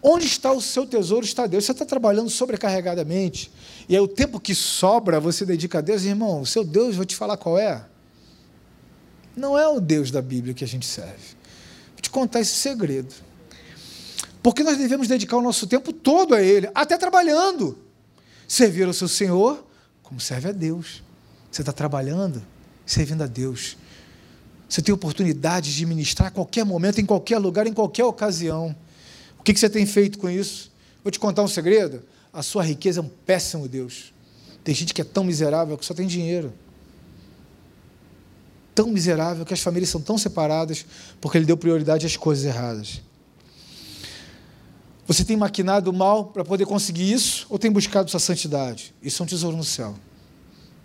[0.03, 1.27] Onde está o seu tesouro?
[1.27, 1.65] Está Deus.
[1.65, 3.51] Você está trabalhando sobrecarregadamente.
[3.89, 7.05] E aí o tempo que sobra você dedica a Deus, irmão, o seu Deus, vou
[7.05, 7.85] te falar qual é.
[9.37, 11.37] Não é o Deus da Bíblia que a gente serve.
[11.93, 13.26] Vou te contar esse segredo.
[14.47, 17.77] Porque nós devemos dedicar o nosso tempo todo a Ele, até trabalhando.
[18.47, 19.67] Servir ao seu Senhor
[20.05, 21.03] como serve a Deus.
[21.51, 22.41] Você está trabalhando,
[22.87, 23.77] servindo a Deus.
[24.69, 28.73] Você tem oportunidade de ministrar a qualquer momento, em qualquer lugar, em qualquer ocasião.
[29.37, 30.71] O que você tem feito com isso?
[31.03, 32.05] Vou te contar um segredo.
[32.33, 34.15] A sua riqueza é um péssimo Deus.
[34.63, 36.55] Tem gente que é tão miserável que só tem dinheiro.
[38.77, 40.87] Tão miserável que as famílias são tão separadas
[41.21, 43.05] porque ele deu prioridade às coisas erradas.
[45.07, 48.93] Você tem maquinado mal para poder conseguir isso ou tem buscado sua santidade?
[49.01, 49.95] Isso é um tesouro no céu.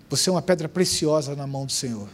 [0.10, 2.08] Você é uma pedra preciosa na mão do Senhor.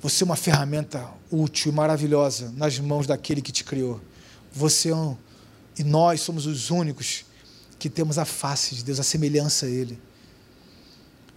[0.00, 4.00] Você é uma ferramenta útil e maravilhosa nas mãos daquele que te criou.
[4.52, 5.16] Você é um,
[5.78, 7.24] e nós somos os únicos
[7.78, 9.98] que temos a face de Deus, a semelhança a Ele.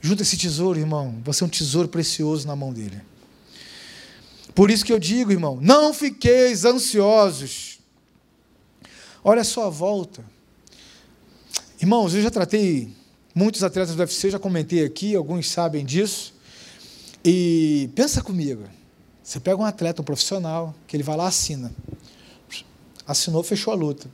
[0.01, 1.19] Junta esse tesouro, irmão.
[1.23, 3.01] Você é um tesouro precioso na mão dele.
[4.53, 7.78] Por isso que eu digo, irmão, não fiqueis ansiosos.
[9.23, 10.23] Olha só a volta.
[11.81, 12.93] Irmãos, eu já tratei
[13.35, 16.33] muitos atletas do UFC, já comentei aqui, alguns sabem disso.
[17.23, 18.63] E pensa comigo,
[19.23, 21.71] você pega um atleta, um profissional, que ele vai lá assina.
[23.05, 24.09] Assinou, fechou a luta.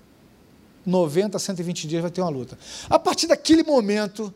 [0.85, 2.57] 90 a 120 dias vai ter uma luta.
[2.89, 4.33] A partir daquele momento,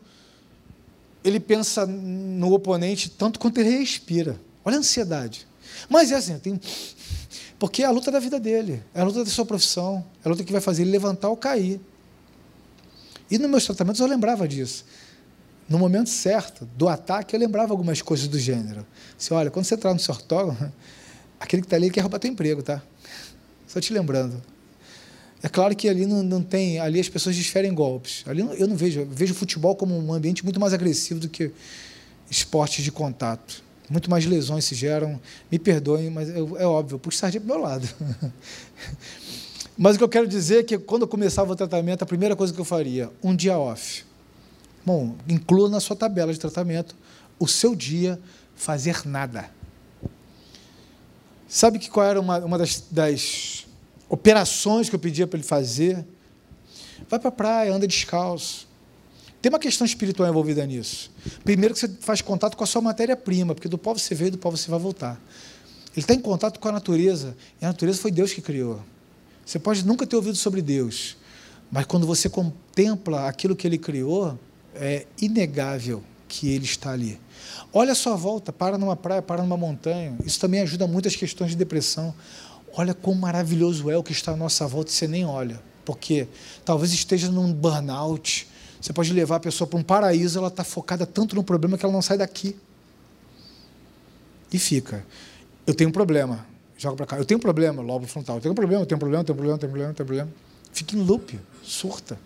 [1.24, 4.40] ele pensa no oponente tanto quanto ele respira.
[4.64, 5.46] Olha a ansiedade.
[5.88, 6.60] Mas é assim, tem...
[7.60, 10.30] porque é a luta da vida dele, é a luta da sua profissão, é a
[10.30, 11.80] luta que vai fazer ele levantar ou cair.
[13.30, 14.84] E nos meus tratamentos eu lembrava disso
[15.70, 18.84] no momento certo do ataque, eu lembrava algumas coisas do gênero.
[19.16, 20.72] Se olha, quando você entrar no seu ortógono,
[21.38, 22.82] aquele que está ali quer roubar teu emprego, tá?
[23.68, 24.42] Só te lembrando.
[25.40, 28.24] É claro que ali não, não tem, ali as pessoas desferem golpes.
[28.26, 31.52] Ali eu não vejo, eu vejo futebol como um ambiente muito mais agressivo do que
[32.28, 33.62] esportes de contato.
[33.90, 35.20] Muito mais lesões se geram.
[35.50, 37.88] Me perdoem, mas eu, é óbvio, eu puxo sardinha para o meu lado.
[39.76, 42.36] mas o que eu quero dizer é que quando eu começava o tratamento, a primeira
[42.36, 44.08] coisa que eu faria, um dia off
[44.84, 46.96] Bom, inclua na sua tabela de tratamento
[47.38, 48.20] o seu dia
[48.54, 49.50] fazer nada.
[51.48, 53.66] Sabe que qual era uma, uma das, das
[54.08, 56.06] operações que eu pedia para ele fazer?
[57.08, 58.68] Vai para a praia, anda descalço.
[59.40, 61.10] Tem uma questão espiritual envolvida nisso.
[61.44, 64.38] Primeiro que você faz contato com a sua matéria-prima, porque do pó você veio do
[64.38, 65.20] pó você vai voltar.
[65.92, 68.80] Ele está em contato com a natureza, e a natureza foi Deus que criou.
[69.44, 71.16] Você pode nunca ter ouvido sobre Deus,
[71.70, 74.38] mas quando você contempla aquilo que Ele criou,
[74.74, 77.20] é inegável que ele está ali.
[77.72, 80.16] Olha a sua volta, para numa praia, para numa montanha.
[80.24, 82.14] Isso também ajuda muito as questões de depressão.
[82.72, 85.60] Olha quão maravilhoso é o que está à nossa volta e você nem olha.
[85.84, 86.28] Porque
[86.64, 88.46] talvez esteja num burnout.
[88.80, 91.84] Você pode levar a pessoa para um paraíso, ela está focada tanto no problema que
[91.84, 92.56] ela não sai daqui.
[94.52, 95.04] E fica.
[95.66, 96.46] Eu tenho um problema.
[96.78, 97.18] Joga para cá.
[97.18, 98.36] Eu tenho um problema, lobo frontal.
[98.36, 99.72] Eu tenho um problema, eu tenho um problema, eu tenho um problema, eu tenho um
[99.72, 100.34] problema, eu tenho um problema.
[100.72, 102.18] Fica em loop, surta.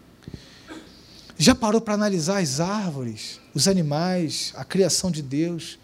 [1.36, 5.78] Já parou para analisar as árvores, os animais, a criação de Deus?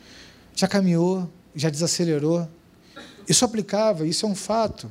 [0.54, 2.48] Já caminhou, já desacelerou?
[3.28, 4.90] Isso aplicava, isso é um fato.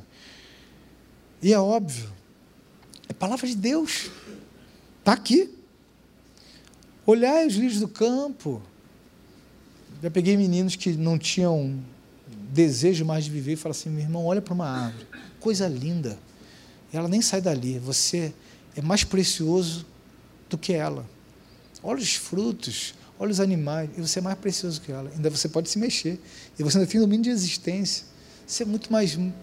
[1.42, 2.10] E é óbvio.
[3.08, 4.10] É palavra de Deus.
[4.98, 5.58] Está aqui.
[7.10, 8.62] Olhai os lírios do campo.
[10.00, 11.82] Já peguei meninos que não tinham
[12.52, 15.08] desejo mais de viver e falaram assim: meu irmão, olha para uma árvore,
[15.40, 16.16] coisa linda.
[16.92, 17.80] E ela nem sai dali.
[17.80, 18.32] Você
[18.76, 19.84] é mais precioso
[20.48, 21.04] do que ela.
[21.82, 25.10] Olha os frutos, olha os animais, e você é mais precioso que ela.
[25.12, 26.16] Ainda você pode se mexer.
[26.56, 28.04] E você ainda tem domínio de existência.
[28.46, 29.16] Você é muito mais.
[29.16, 29.34] Meu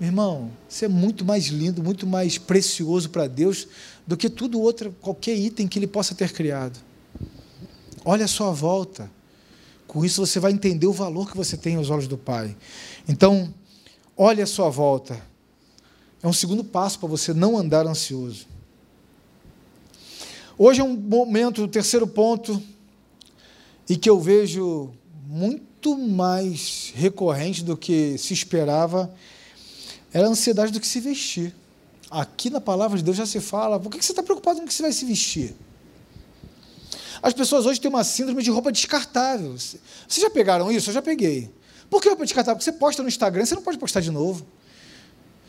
[0.00, 3.68] irmão, você é muito mais lindo, muito mais precioso para Deus
[4.06, 6.93] do que tudo outro, qualquer item que Ele possa ter criado.
[8.04, 9.10] Olha a sua volta.
[9.86, 12.56] Com isso você vai entender o valor que você tem aos olhos do Pai.
[13.08, 13.52] Então,
[14.16, 15.20] olhe a sua volta.
[16.22, 18.46] É um segundo passo para você não andar ansioso.
[20.56, 22.62] Hoje é um momento, o terceiro ponto,
[23.88, 24.90] e que eu vejo
[25.26, 29.12] muito mais recorrente do que se esperava,
[30.12, 31.54] era a ansiedade do que se vestir.
[32.10, 34.68] Aqui na palavra de Deus já se fala, por que você está preocupado com o
[34.68, 35.54] que você vai se vestir?
[37.24, 39.52] As pessoas hoje têm uma síndrome de roupa descartável.
[39.52, 40.90] Vocês já pegaram isso?
[40.90, 41.50] Eu já peguei.
[41.88, 42.56] Por que roupa descartável?
[42.56, 44.46] Porque você posta no Instagram, você não pode postar de novo.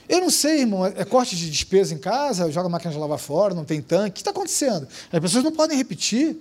[0.07, 3.17] Eu não sei, irmão, é corte de despesa em casa, joga a máquina de lavar
[3.19, 4.11] fora, não tem tanque.
[4.11, 4.87] O que está acontecendo?
[5.11, 6.37] As pessoas não podem repetir.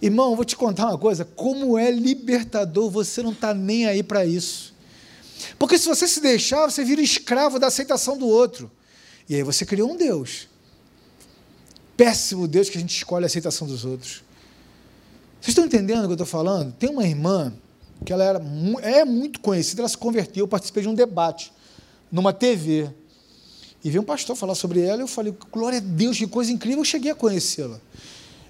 [0.00, 4.24] Irmão, vou te contar uma coisa: como é libertador, você não está nem aí para
[4.24, 4.74] isso.
[5.58, 8.70] Porque se você se deixar, você vira escravo da aceitação do outro.
[9.28, 10.48] E aí você criou um Deus.
[12.02, 14.24] Péssimo Deus que a gente escolhe a aceitação dos outros.
[15.40, 16.72] Vocês estão entendendo o que eu estou falando?
[16.72, 17.52] Tem uma irmã
[18.04, 18.42] que ela era,
[18.82, 21.52] é muito conhecida, ela se converteu, eu participei de um debate
[22.10, 22.90] numa TV.
[23.84, 26.50] E veio um pastor falar sobre ela, e eu falei, glória a Deus, que coisa
[26.50, 27.78] incrível, eu cheguei a conhecê-la.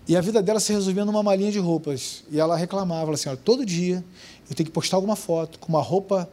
[0.09, 2.25] E a vida dela se resumia numa malinha de roupas.
[2.31, 4.03] E ela reclamava, ela assim, olha, todo dia
[4.49, 6.27] eu tenho que postar alguma foto com uma roupa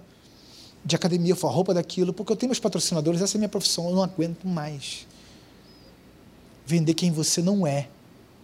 [0.86, 3.90] de academia, a roupa daquilo, porque eu tenho meus patrocinadores, essa é a minha profissão,
[3.90, 5.09] eu não aguento mais.
[6.70, 7.90] Vender quem você não é.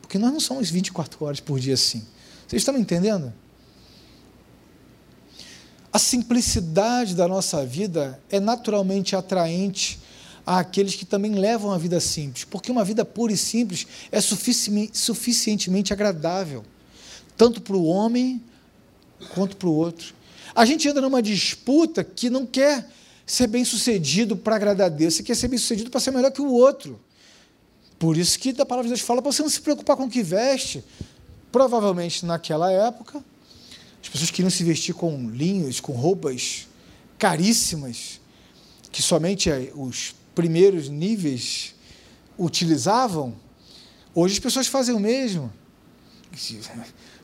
[0.01, 2.03] Porque nós não somos 24 horas por dia assim.
[2.47, 3.31] Vocês estão me entendendo?
[5.93, 9.99] A simplicidade da nossa vida é naturalmente atraente
[10.43, 15.93] àqueles que também levam a vida simples, porque uma vida pura e simples é suficientemente
[15.93, 16.65] agradável,
[17.37, 18.41] tanto para o homem
[19.35, 20.15] quanto para o outro.
[20.55, 22.89] A gente entra numa disputa que não quer
[23.23, 26.31] ser bem sucedido para agradar a Deus, você quer ser bem sucedido para ser melhor
[26.31, 26.99] que o outro.
[27.97, 30.09] Por isso que a palavra de Deus fala para você não se preocupar com o
[30.09, 30.83] que veste.
[31.51, 33.23] Provavelmente naquela época,
[34.01, 36.67] as pessoas queriam se vestir com linhos, com roupas
[37.17, 38.19] caríssimas,
[38.91, 41.73] que somente os primeiros níveis
[42.37, 43.33] utilizavam.
[44.13, 45.51] Hoje as pessoas fazem o mesmo.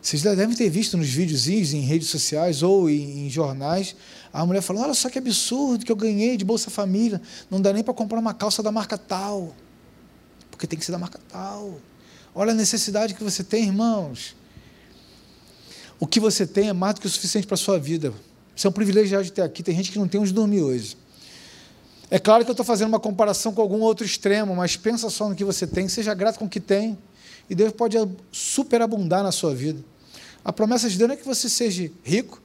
[0.01, 3.93] Vocês devem ter visto nos videozinhos em redes sociais ou em, em jornais,
[4.31, 7.73] a mulher falando: Olha só que absurdo que eu ganhei de Bolsa Família, não dá
[7.73, 9.53] nem para comprar uma calça da marca tal
[10.61, 11.79] porque tem que ser da marca tal.
[12.35, 14.35] Olha a necessidade que você tem, irmãos.
[15.99, 18.13] O que você tem é mais do que o suficiente para a sua vida.
[18.55, 19.63] Você é um privilegiado de ter aqui.
[19.63, 20.95] Tem gente que não tem onde dormir hoje.
[22.11, 25.27] É claro que eu estou fazendo uma comparação com algum outro extremo, mas pensa só
[25.27, 26.95] no que você tem, seja grato com o que tem,
[27.49, 27.97] e Deus pode
[28.31, 29.83] superabundar na sua vida.
[30.45, 32.39] A promessa de Deus não é que você seja rico,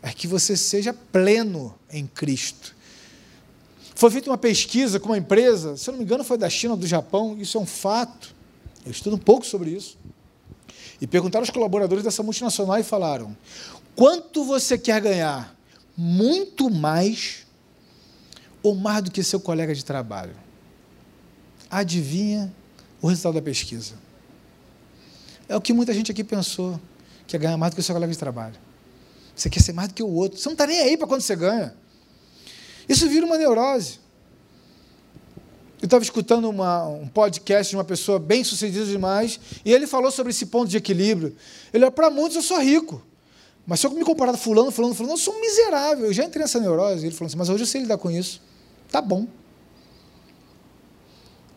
[0.00, 2.76] é que você seja pleno em Cristo.
[3.98, 6.74] Foi feita uma pesquisa com uma empresa, se eu não me engano foi da China
[6.74, 8.32] ou do Japão, isso é um fato.
[8.86, 9.98] Eu estudo um pouco sobre isso.
[11.00, 13.36] E perguntaram aos colaboradores dessa multinacional e falaram:
[13.96, 15.52] quanto você quer ganhar?
[15.96, 17.44] Muito mais
[18.62, 20.36] ou mais do que seu colega de trabalho?
[21.68, 22.54] Adivinha
[23.02, 23.94] o resultado da pesquisa?
[25.48, 26.80] É o que muita gente aqui pensou,
[27.26, 28.54] que é ganhar mais do que seu colega de trabalho.
[29.34, 30.38] Você quer ser mais do que o outro.
[30.38, 31.74] Você não está nem aí para quando você ganha.
[32.88, 34.00] Isso vira uma neurose.
[35.80, 40.10] Eu estava escutando uma, um podcast de uma pessoa bem sucedida demais, e ele falou
[40.10, 41.36] sobre esse ponto de equilíbrio.
[41.72, 43.02] Ele é para muitos eu sou rico.
[43.64, 46.06] Mas se eu me comparar com fulano, fulano, fulano, eu sou um miserável.
[46.06, 47.06] Eu já entrei nessa neurose.
[47.06, 48.40] Ele falou assim, mas hoje eu sei lidar com isso.
[48.90, 49.28] Tá bom.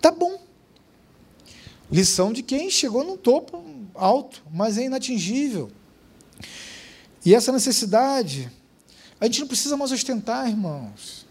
[0.01, 0.37] Tá bom.
[1.89, 3.63] Lição de quem chegou no topo
[3.95, 5.71] alto, mas é inatingível.
[7.25, 8.51] E essa necessidade
[9.21, 11.27] a gente não precisa mais ostentar, irmãos.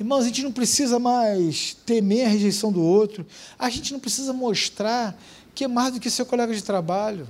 [0.00, 3.24] Irmãos, a gente não precisa mais temer a rejeição do outro.
[3.56, 5.16] A gente não precisa mostrar
[5.54, 7.28] que é mais do que seu colega de trabalho.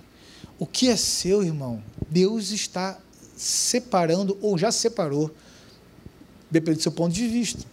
[0.59, 2.99] O que é seu, irmão, Deus está
[3.37, 5.31] separando ou já separou,
[6.51, 7.65] depende do seu ponto de vista.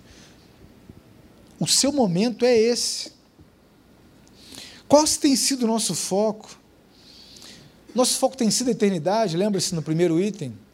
[1.58, 3.14] O seu momento é esse.
[4.86, 6.60] Qual tem sido o nosso foco?
[7.96, 10.65] Nosso foco tem sido a eternidade, lembra-se no primeiro item?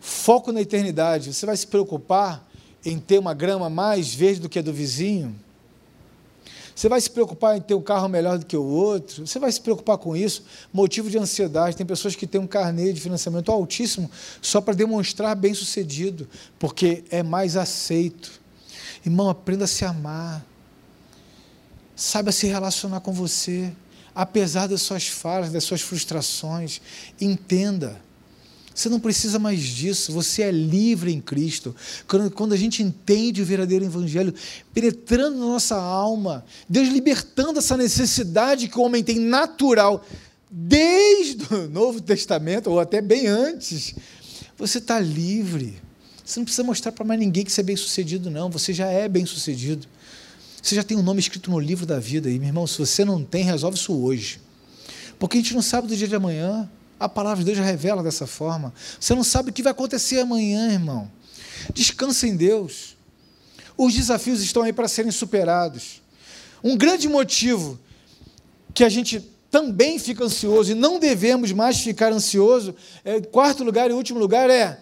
[0.00, 1.32] Foco na eternidade.
[1.32, 2.48] Você vai se preocupar
[2.84, 5.38] em ter uma grama mais verde do que a do vizinho?
[6.74, 9.26] Você vai se preocupar em ter um carro melhor do que o outro?
[9.26, 10.42] Você vai se preocupar com isso?
[10.72, 11.76] Motivo de ansiedade.
[11.76, 14.10] Tem pessoas que têm um carnê de financiamento altíssimo
[14.40, 16.26] só para demonstrar bem-sucedido,
[16.58, 18.40] porque é mais aceito.
[19.04, 20.42] Irmão, aprenda a se amar.
[21.94, 23.70] Saiba se relacionar com você,
[24.14, 26.80] apesar das suas falhas, das suas frustrações.
[27.20, 28.00] Entenda
[28.80, 31.76] você não precisa mais disso, você é livre em Cristo.
[32.34, 34.32] Quando, a gente entende o verdadeiro Evangelho,
[34.72, 40.02] penetrando na nossa alma, Deus libertando essa necessidade que o homem tem natural,
[40.50, 43.94] desde o Novo Testamento, ou até bem antes,
[44.56, 45.78] você está livre.
[46.24, 48.48] Você não precisa mostrar para mais ninguém que você é bem sucedido, não.
[48.48, 49.86] Você já é bem sucedido.
[50.62, 52.30] Você já tem o um nome escrito no livro da vida.
[52.30, 54.40] E, meu irmão, se você não tem, resolve isso hoje.
[55.18, 56.70] Porque a gente não sabe do dia de amanhã.
[57.00, 58.74] A palavra de Deus revela dessa forma.
[59.00, 61.10] Você não sabe o que vai acontecer amanhã, irmão.
[61.72, 62.94] Descansa em Deus.
[63.76, 66.02] Os desafios estão aí para serem superados.
[66.62, 67.80] Um grande motivo
[68.74, 73.90] que a gente também fica ansioso e não devemos mais ficar ansioso, é, quarto lugar
[73.90, 74.80] e último lugar é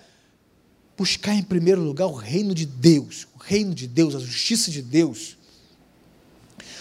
[0.97, 4.83] buscar em primeiro lugar o reino de Deus, o reino de Deus, a justiça de
[4.83, 5.39] Deus.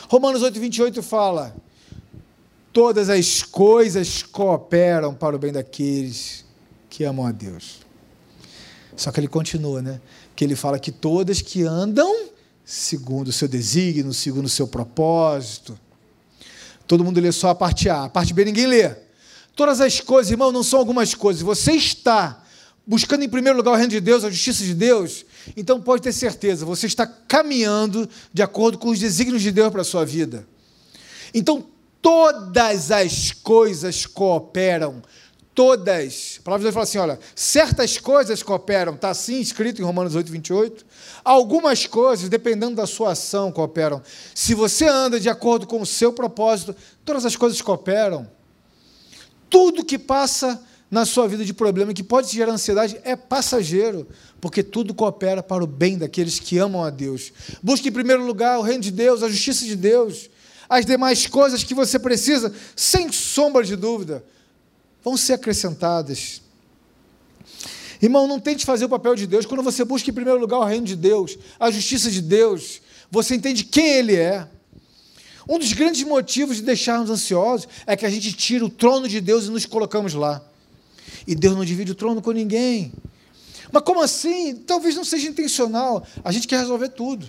[0.09, 1.55] Romanos 8, 28 fala:
[2.77, 6.45] todas as coisas cooperam para o bem daqueles
[6.87, 7.79] que amam a Deus.
[8.95, 9.99] Só que ele continua, né?
[10.35, 12.29] Que ele fala que todas que andam
[12.63, 15.75] segundo o seu desígnio, segundo o seu propósito.
[16.85, 18.95] Todo mundo lê só a parte A, a parte B ninguém lê.
[19.55, 21.41] Todas as coisas, irmão, não são algumas coisas.
[21.41, 22.43] Você está
[22.85, 25.25] buscando em primeiro lugar o reino de Deus, a justiça de Deus,
[25.57, 29.81] então pode ter certeza, você está caminhando de acordo com os desígnios de Deus para
[29.81, 30.47] a sua vida.
[31.33, 31.65] Então,
[32.07, 35.01] todas as coisas cooperam.
[35.53, 36.37] Todas.
[36.39, 40.15] A palavra de Deus fala assim: olha, certas coisas cooperam, está assim escrito em Romanos
[40.15, 40.85] 8, 28.
[41.21, 44.01] Algumas coisas, dependendo da sua ação, cooperam.
[44.33, 48.25] Se você anda de acordo com o seu propósito, todas as coisas cooperam.
[49.49, 54.07] Tudo que passa na sua vida de problema que pode gerar ansiedade é passageiro,
[54.39, 57.33] porque tudo coopera para o bem daqueles que amam a Deus.
[57.61, 60.29] Busque em primeiro lugar o reino de Deus, a justiça de Deus.
[60.69, 64.23] As demais coisas que você precisa, sem sombra de dúvida,
[65.03, 66.41] vão ser acrescentadas.
[68.01, 69.45] Irmão, não tente fazer o papel de Deus.
[69.45, 73.35] Quando você busca em primeiro lugar o reino de Deus, a justiça de Deus, você
[73.35, 74.47] entende quem Ele é.
[75.49, 79.21] Um dos grandes motivos de deixarmos ansiosos é que a gente tira o trono de
[79.21, 80.43] Deus e nos colocamos lá.
[81.25, 82.91] E Deus não divide o trono com ninguém.
[83.71, 84.55] Mas como assim?
[84.55, 86.05] Talvez não seja intencional.
[86.23, 87.27] A gente quer resolver tudo.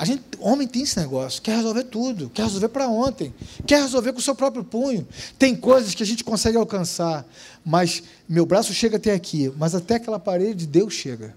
[0.00, 3.34] A gente, homem tem esse negócio, quer resolver tudo, quer resolver para ontem,
[3.66, 5.06] quer resolver com o seu próprio punho.
[5.38, 7.22] Tem coisas que a gente consegue alcançar,
[7.62, 11.36] mas meu braço chega até aqui, mas até aquela parede Deus chega.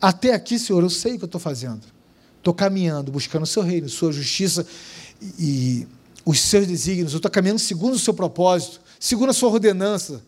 [0.00, 1.82] Até aqui, Senhor, eu sei o que eu estou fazendo.
[2.38, 4.66] Estou caminhando, buscando o seu reino, sua justiça
[5.38, 5.86] e
[6.24, 7.12] os seus desígnios.
[7.12, 10.22] Eu estou caminhando segundo o seu propósito, segundo a sua ordenança.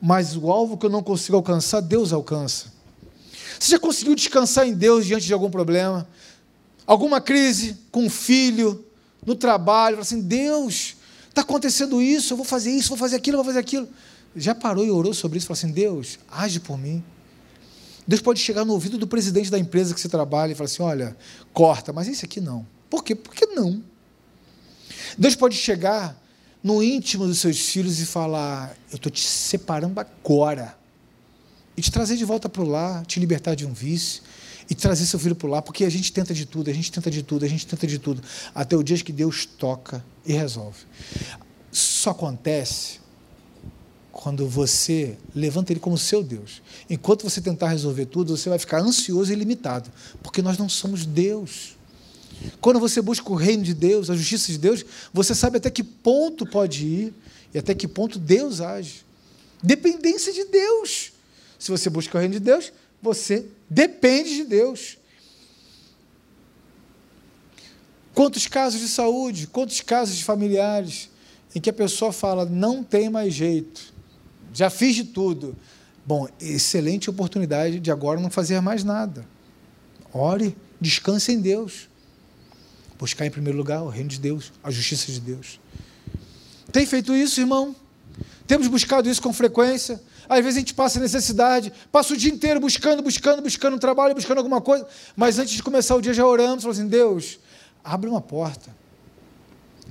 [0.00, 2.72] Mas o alvo que eu não consigo alcançar, Deus alcança.
[3.58, 6.08] Você já conseguiu descansar em Deus diante de algum problema?
[6.90, 8.84] Alguma crise com um filho,
[9.24, 10.96] no trabalho, fala assim: Deus,
[11.28, 13.88] está acontecendo isso, eu vou fazer isso, vou fazer aquilo, vou fazer aquilo.
[14.34, 15.46] Já parou e orou sobre isso?
[15.46, 17.00] Falou assim: Deus, age por mim.
[18.08, 20.82] Deus pode chegar no ouvido do presidente da empresa que você trabalha e falar assim:
[20.82, 21.16] olha,
[21.52, 22.66] corta, mas esse aqui não.
[22.90, 23.14] Por quê?
[23.14, 23.80] Porque não.
[25.16, 26.20] Deus pode chegar
[26.60, 30.76] no íntimo dos seus filhos e falar: Eu estou te separando agora.
[31.76, 34.24] E te trazer de volta para o lar, te libertar de um vício,
[34.70, 37.10] e trazer seu filho para lar, porque a gente tenta de tudo, a gente tenta
[37.10, 38.22] de tudo, a gente tenta de tudo,
[38.54, 40.78] até o dia que Deus toca e resolve.
[41.72, 43.00] Só acontece
[44.12, 46.62] quando você levanta ele como seu Deus.
[46.88, 49.90] Enquanto você tentar resolver tudo, você vai ficar ansioso e limitado,
[50.22, 51.76] porque nós não somos Deus.
[52.60, 55.82] Quando você busca o reino de Deus, a justiça de Deus, você sabe até que
[55.82, 57.14] ponto pode ir
[57.52, 59.04] e até que ponto Deus age.
[59.62, 61.12] Dependência de Deus.
[61.58, 64.98] Se você busca o reino de Deus, você depende de Deus.
[68.12, 71.08] Quantos casos de saúde, quantos casos de familiares
[71.54, 73.94] em que a pessoa fala, não tem mais jeito,
[74.52, 75.56] já fiz de tudo.
[76.04, 79.24] Bom, excelente oportunidade de agora não fazer mais nada.
[80.12, 81.88] Ore, descanse em Deus.
[82.98, 85.60] Buscar em primeiro lugar o reino de Deus, a justiça de Deus.
[86.72, 87.74] Tem feito isso, irmão?
[88.46, 90.00] Temos buscado isso com frequência.
[90.30, 94.38] Às vezes a gente passa necessidade, passa o dia inteiro buscando, buscando, buscando trabalho, buscando
[94.38, 97.40] alguma coisa, mas antes de começar o dia já oramos, falamos assim: Deus,
[97.82, 98.72] abre uma porta.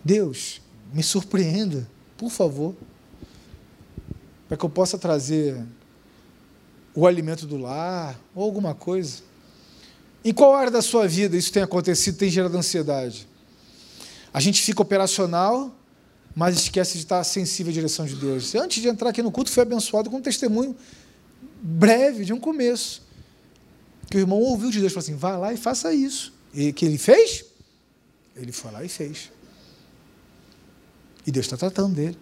[0.02, 0.62] Deus,
[0.94, 1.86] me surpreenda,
[2.18, 2.74] por favor,
[4.48, 5.62] para que eu possa trazer
[6.96, 9.22] o alimento do lar ou alguma coisa.
[10.24, 13.28] Em qual área da sua vida isso tem acontecido, tem gerado ansiedade?
[14.34, 15.76] A gente fica operacional,
[16.40, 18.56] mas esquece de estar sensível à direção de Deus.
[18.56, 20.74] Antes de entrar aqui no culto, fui abençoado com um testemunho
[21.62, 23.02] breve, de um começo.
[24.10, 26.34] Que o irmão ouviu de Deus e falou assim: vai lá e faça isso.
[26.54, 27.44] E que ele fez?
[28.38, 29.30] Ele foi lá e fez.
[31.28, 32.18] E Deus está tratando dele.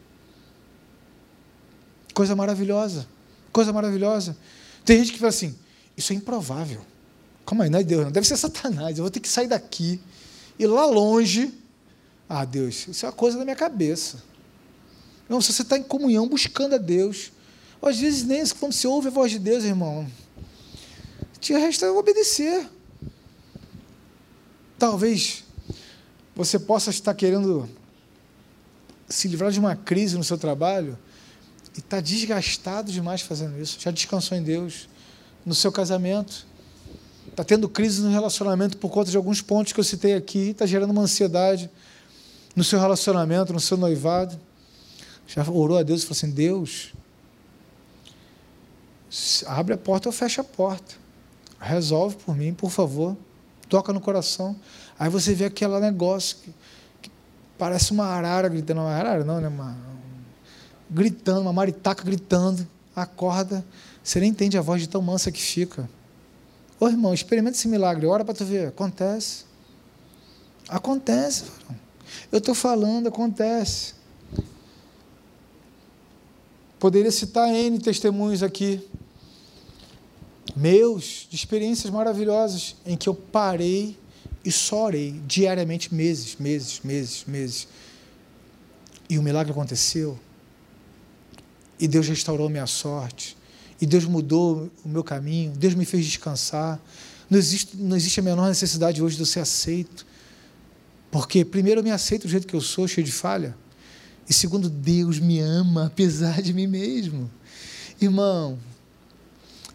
[2.11, 3.07] Coisa maravilhosa.
[3.53, 4.35] Coisa maravilhosa.
[4.83, 5.55] Tem gente que fala assim:
[5.95, 6.81] isso é improvável.
[7.45, 8.11] Calma aí, não é Deus, não.
[8.11, 8.97] Deve ser Satanás.
[8.97, 10.01] Eu vou ter que sair daqui.
[10.57, 11.53] E lá longe.
[12.29, 14.21] Ah, Deus, isso é uma coisa da minha cabeça.
[15.29, 17.31] Não, se você está em comunhão buscando a Deus.
[17.81, 20.07] Às vezes nem quando você ouve a voz de Deus, irmão.
[21.39, 22.67] Te resta obedecer.
[24.77, 25.43] Talvez
[26.35, 27.69] você possa estar querendo
[29.07, 30.97] se livrar de uma crise no seu trabalho
[31.75, 33.79] e está desgastado demais fazendo isso.
[33.79, 34.89] Já descansou em Deus.
[35.45, 36.45] No seu casamento
[37.29, 40.65] está tendo crise no relacionamento por conta de alguns pontos que eu citei aqui, está
[40.65, 41.69] gerando uma ansiedade
[42.57, 44.37] no seu relacionamento, no seu noivado.
[45.27, 46.91] Já orou a Deus e falou assim: Deus,
[49.45, 50.95] abre a porta ou fecha a porta.
[51.59, 53.15] Resolve por mim, por favor.
[53.69, 54.55] Toca no coração.
[54.97, 56.53] Aí você vê aquele negócio que,
[57.03, 57.11] que
[57.59, 59.47] Parece uma arara gritando, uma arara não, né?
[59.47, 59.77] Uma,
[60.89, 63.63] gritando, uma maritaca gritando, acorda,
[64.03, 65.87] você nem entende a voz de tão mansa que fica.
[66.79, 69.45] Ô irmão, experimenta esse milagre, ora para tu ver, acontece.
[70.69, 71.45] Acontece,
[72.31, 73.93] eu estou falando, acontece.
[76.79, 78.87] Poderia citar N testemunhos aqui,
[80.55, 83.97] meus, de experiências maravilhosas, em que eu parei
[84.45, 87.67] e só orei diariamente, meses, meses, meses, meses.
[89.09, 90.19] E o milagre aconteceu.
[91.79, 93.35] E Deus restaurou minha sorte.
[93.79, 95.51] E Deus mudou o meu caminho.
[95.51, 96.79] Deus me fez descansar.
[97.29, 100.05] Não existe, não existe a menor necessidade hoje de eu ser aceito.
[101.17, 103.57] Porque, primeiro, eu me aceito do jeito que eu sou, cheio de falha.
[104.29, 107.27] E, segundo, Deus me ama apesar de mim mesmo.
[107.99, 108.59] Irmão,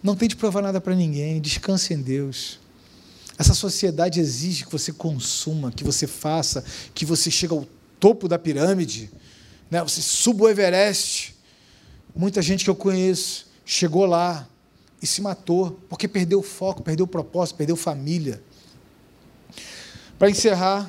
[0.01, 1.41] não tente provar nada para ninguém.
[1.41, 2.61] Descanse em Deus.
[3.37, 6.65] Essa sociedade exige que você consuma, que você faça,
[6.95, 7.67] que você chegue ao
[7.99, 9.11] topo da pirâmide,
[9.69, 9.83] né?
[9.83, 11.35] você suba o Everest.
[12.15, 14.49] Muita gente que eu conheço chegou lá
[15.03, 18.41] e se matou porque perdeu o foco, perdeu o propósito, perdeu família.
[20.17, 20.89] Para encerrar,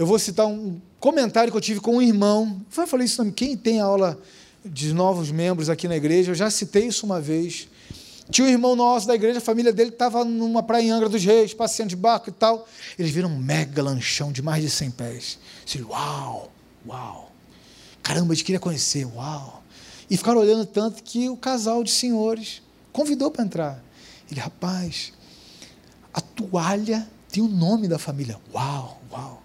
[0.00, 2.64] eu vou citar um comentário que eu tive com um irmão.
[2.74, 4.18] Eu falei isso, quem tem aula
[4.64, 7.68] de novos membros aqui na igreja, eu já citei isso uma vez.
[8.30, 11.22] Tinha um irmão nosso da igreja, a família dele estava numa praia em Angra dos
[11.22, 12.66] Reis, passeando de barco e tal.
[12.98, 15.38] Eles viram um mega lanchão de mais de 100 pés.
[15.66, 16.50] Disse, uau,
[16.88, 17.30] uau.
[18.02, 19.62] Caramba, gente queria conhecer, uau.
[20.08, 23.84] E ficaram olhando tanto que o casal de senhores convidou para entrar.
[24.30, 25.12] Ele, rapaz,
[26.10, 28.40] a toalha tem o nome da família.
[28.54, 29.42] Uau, uau.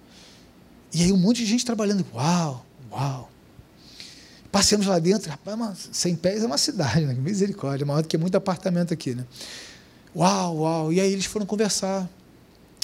[0.96, 2.06] E aí um monte de gente trabalhando.
[2.14, 3.30] Uau, uau.
[4.50, 7.14] Passemos lá dentro, rapaz, 100 pés é uma cidade, né?
[7.14, 9.14] misericórdia, maior do que muito apartamento aqui.
[9.14, 9.26] Né?
[10.16, 10.94] Uau, uau.
[10.94, 12.10] E aí eles foram conversar.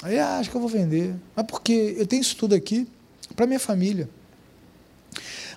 [0.04, 1.16] Aí, ah, acho que eu vou vender.
[1.34, 2.86] Mas porque eu tenho isso tudo aqui
[3.34, 4.10] para minha família.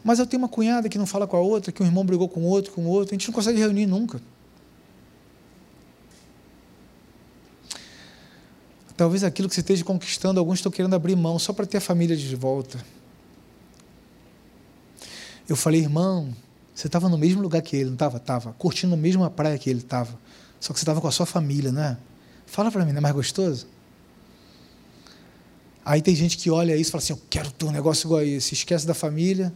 [0.04, 2.28] Mas eu tenho uma cunhada que não fala com a outra, que um irmão brigou
[2.28, 3.12] com o outro, com o outro.
[3.12, 4.20] A gente não consegue reunir nunca.
[8.96, 11.80] Talvez aquilo que você esteja conquistando, alguns estão querendo abrir mão só para ter a
[11.80, 12.84] família de volta.
[15.48, 16.34] Eu falei, irmão,
[16.74, 18.16] você estava no mesmo lugar que ele, não estava?
[18.16, 18.52] Estava.
[18.54, 20.18] Curtindo a mesma praia que ele estava.
[20.60, 21.98] Só que você estava com a sua família, né?
[22.46, 23.66] Fala para mim, não é mais gostoso?
[25.84, 28.20] Aí tem gente que olha isso e fala assim: Eu quero ter um negócio igual
[28.20, 28.54] a esse.
[28.54, 29.52] Esquece da família,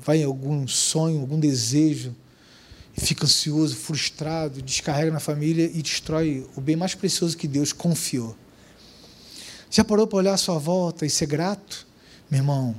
[0.00, 2.14] vai em algum sonho, algum desejo,
[2.92, 8.36] fica ansioso, frustrado, descarrega na família e destrói o bem mais precioso que Deus confiou.
[9.70, 11.86] Já parou para olhar à sua volta e ser grato?
[12.30, 12.76] Meu irmão,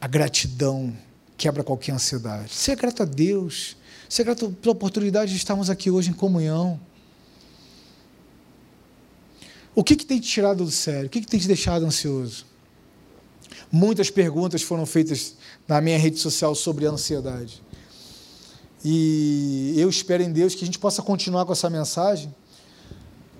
[0.00, 0.96] a gratidão
[1.36, 2.52] quebra qualquer ansiedade.
[2.52, 3.76] Ser grato a Deus,
[4.08, 6.80] ser grato pela oportunidade de estarmos aqui hoje em comunhão.
[9.74, 11.06] O que, que tem te tirado do sério?
[11.06, 12.46] O que, que tem te deixado ansioso?
[13.70, 15.34] Muitas perguntas foram feitas
[15.66, 17.62] na minha rede social sobre a ansiedade.
[18.84, 22.34] E eu espero em Deus que a gente possa continuar com essa mensagem,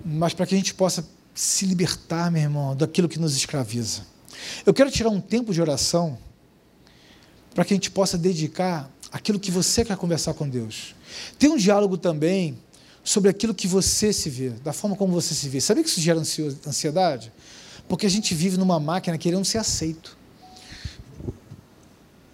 [0.05, 4.01] mas para que a gente possa se libertar, meu irmão, daquilo que nos escraviza.
[4.65, 6.17] Eu quero tirar um tempo de oração
[7.53, 10.95] para que a gente possa dedicar aquilo que você quer conversar com Deus.
[11.37, 12.57] Tem um diálogo também
[13.03, 15.59] sobre aquilo que você se vê, da forma como você se vê.
[15.59, 17.31] Sabia que isso gera ansiedade?
[17.87, 20.17] Porque a gente vive numa máquina querendo ser aceito.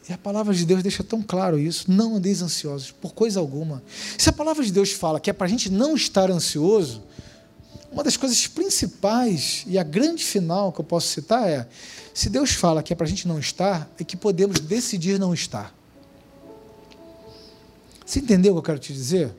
[0.10, 1.91] E a palavra de Deus deixa tão claro isso.
[1.91, 3.84] Não andeis ansiosos por coisa alguma.
[4.18, 7.03] Se a palavra de Deus fala que é para a gente não estar ansioso,
[7.91, 11.68] uma das coisas principais e a grande final que eu posso citar é:
[12.12, 15.32] se Deus fala que é para a gente não estar, é que podemos decidir não
[15.32, 15.72] estar.
[18.03, 19.32] Você entendeu o que eu quero te dizer?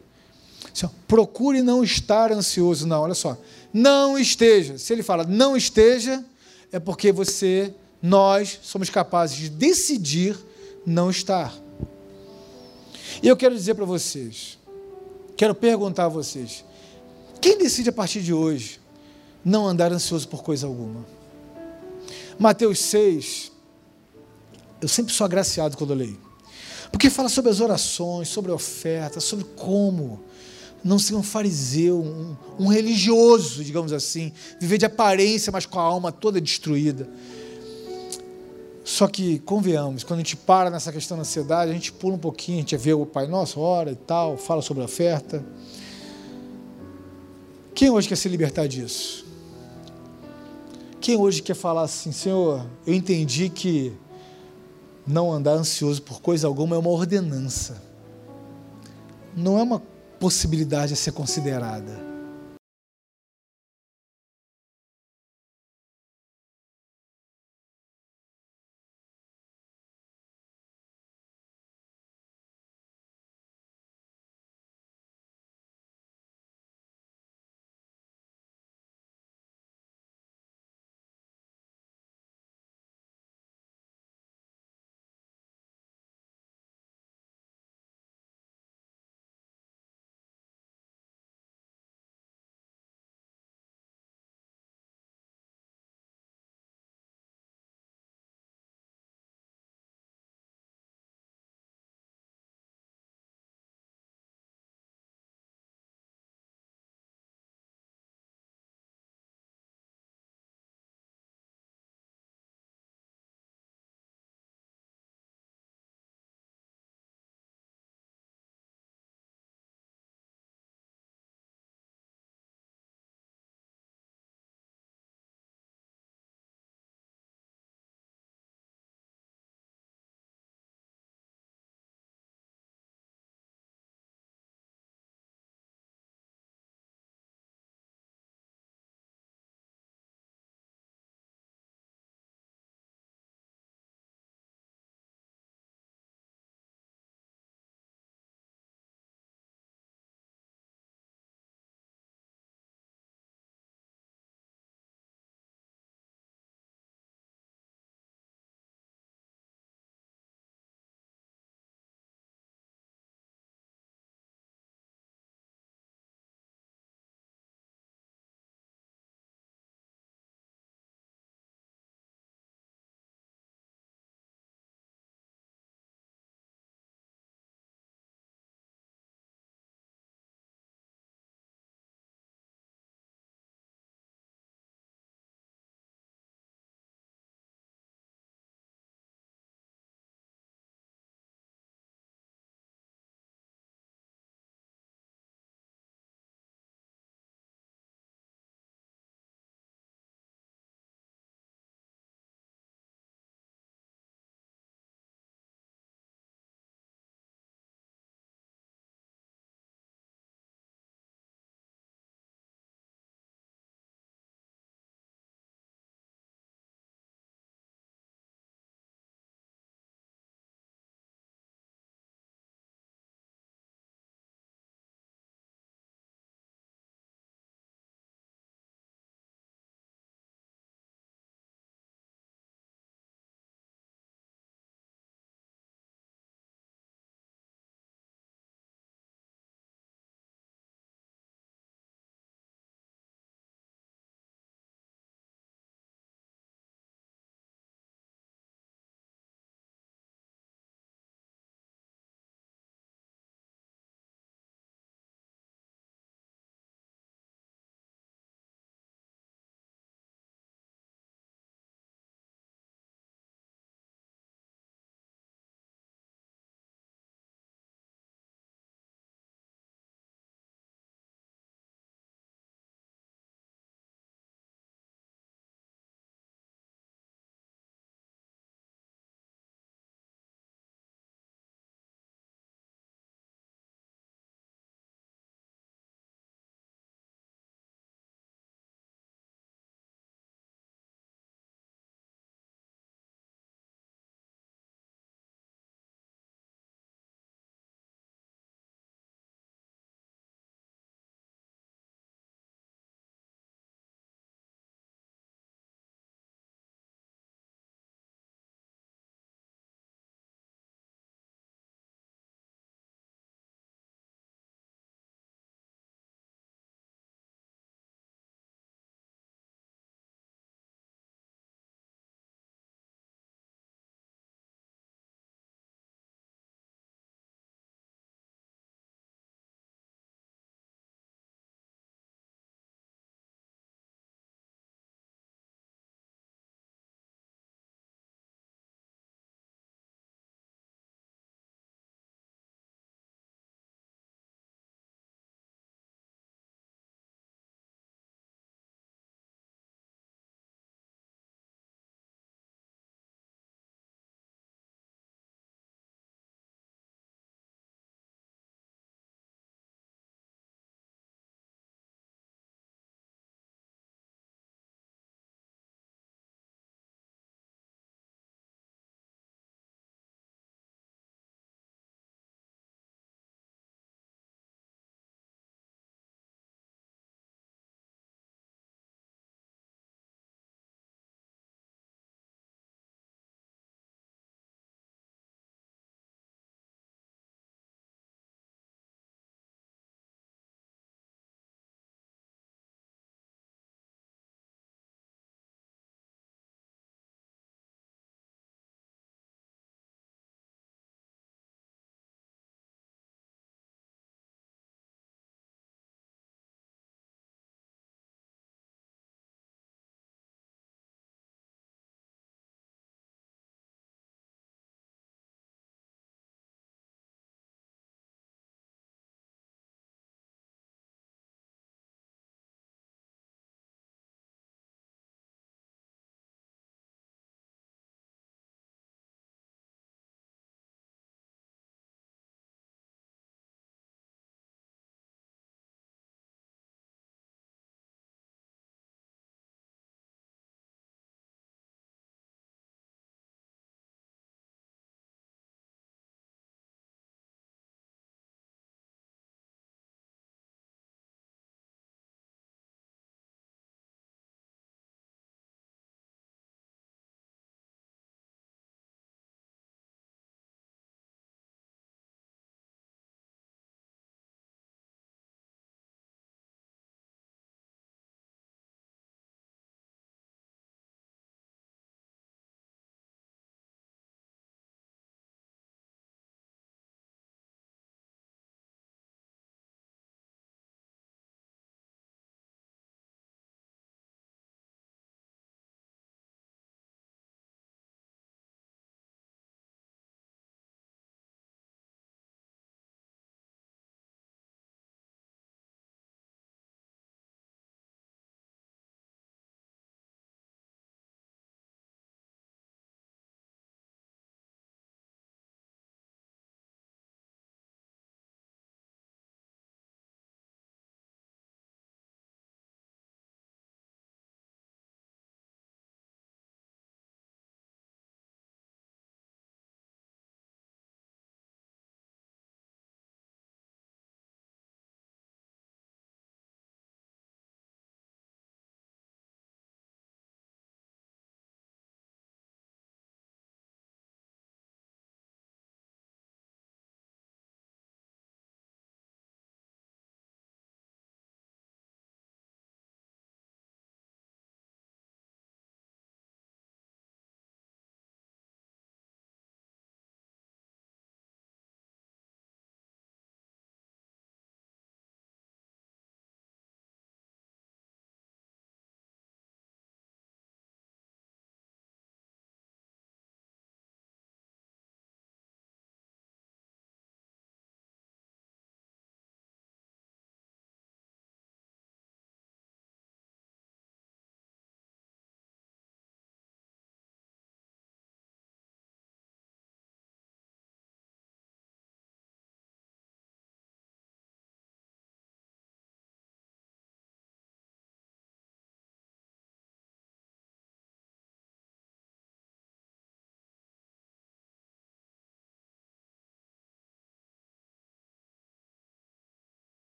[0.73, 2.87] Assim, ó, procure não estar ansioso.
[2.87, 3.37] Não, olha só.
[3.73, 4.79] Não esteja.
[4.79, 6.25] Se ele fala não esteja,
[6.71, 10.37] é porque você, nós, somos capazes de decidir
[10.87, 11.55] não estar.
[13.22, 14.59] E eu quero dizer para vocês,
[15.37, 16.64] quero perguntar a vocês:
[17.41, 18.81] quem decide a partir de hoje
[19.45, 21.05] não andar ansioso por coisa alguma?
[22.39, 23.53] Mateus 6,
[24.81, 26.20] eu sempre sou agraciado quando eu leio.
[26.91, 30.24] Porque fala sobre as orações, sobre a oferta, sobre como
[30.83, 35.83] não ser um fariseu, um, um, religioso, digamos assim, viver de aparência, mas com a
[35.83, 37.09] alma toda destruída.
[38.83, 42.18] Só que, convenhamos, quando a gente para nessa questão da ansiedade, a gente pula um
[42.18, 45.45] pouquinho, a gente vê o Pai Nosso, ora e tal, fala sobre a oferta.
[47.74, 49.26] Quem hoje quer se libertar disso?
[51.01, 53.93] Quem hoje quer falar assim, Senhor, eu entendi que
[55.07, 57.83] não andar ansioso por coisa alguma é uma ordenança,
[59.35, 59.83] não é uma
[60.18, 62.09] possibilidade a ser considerada.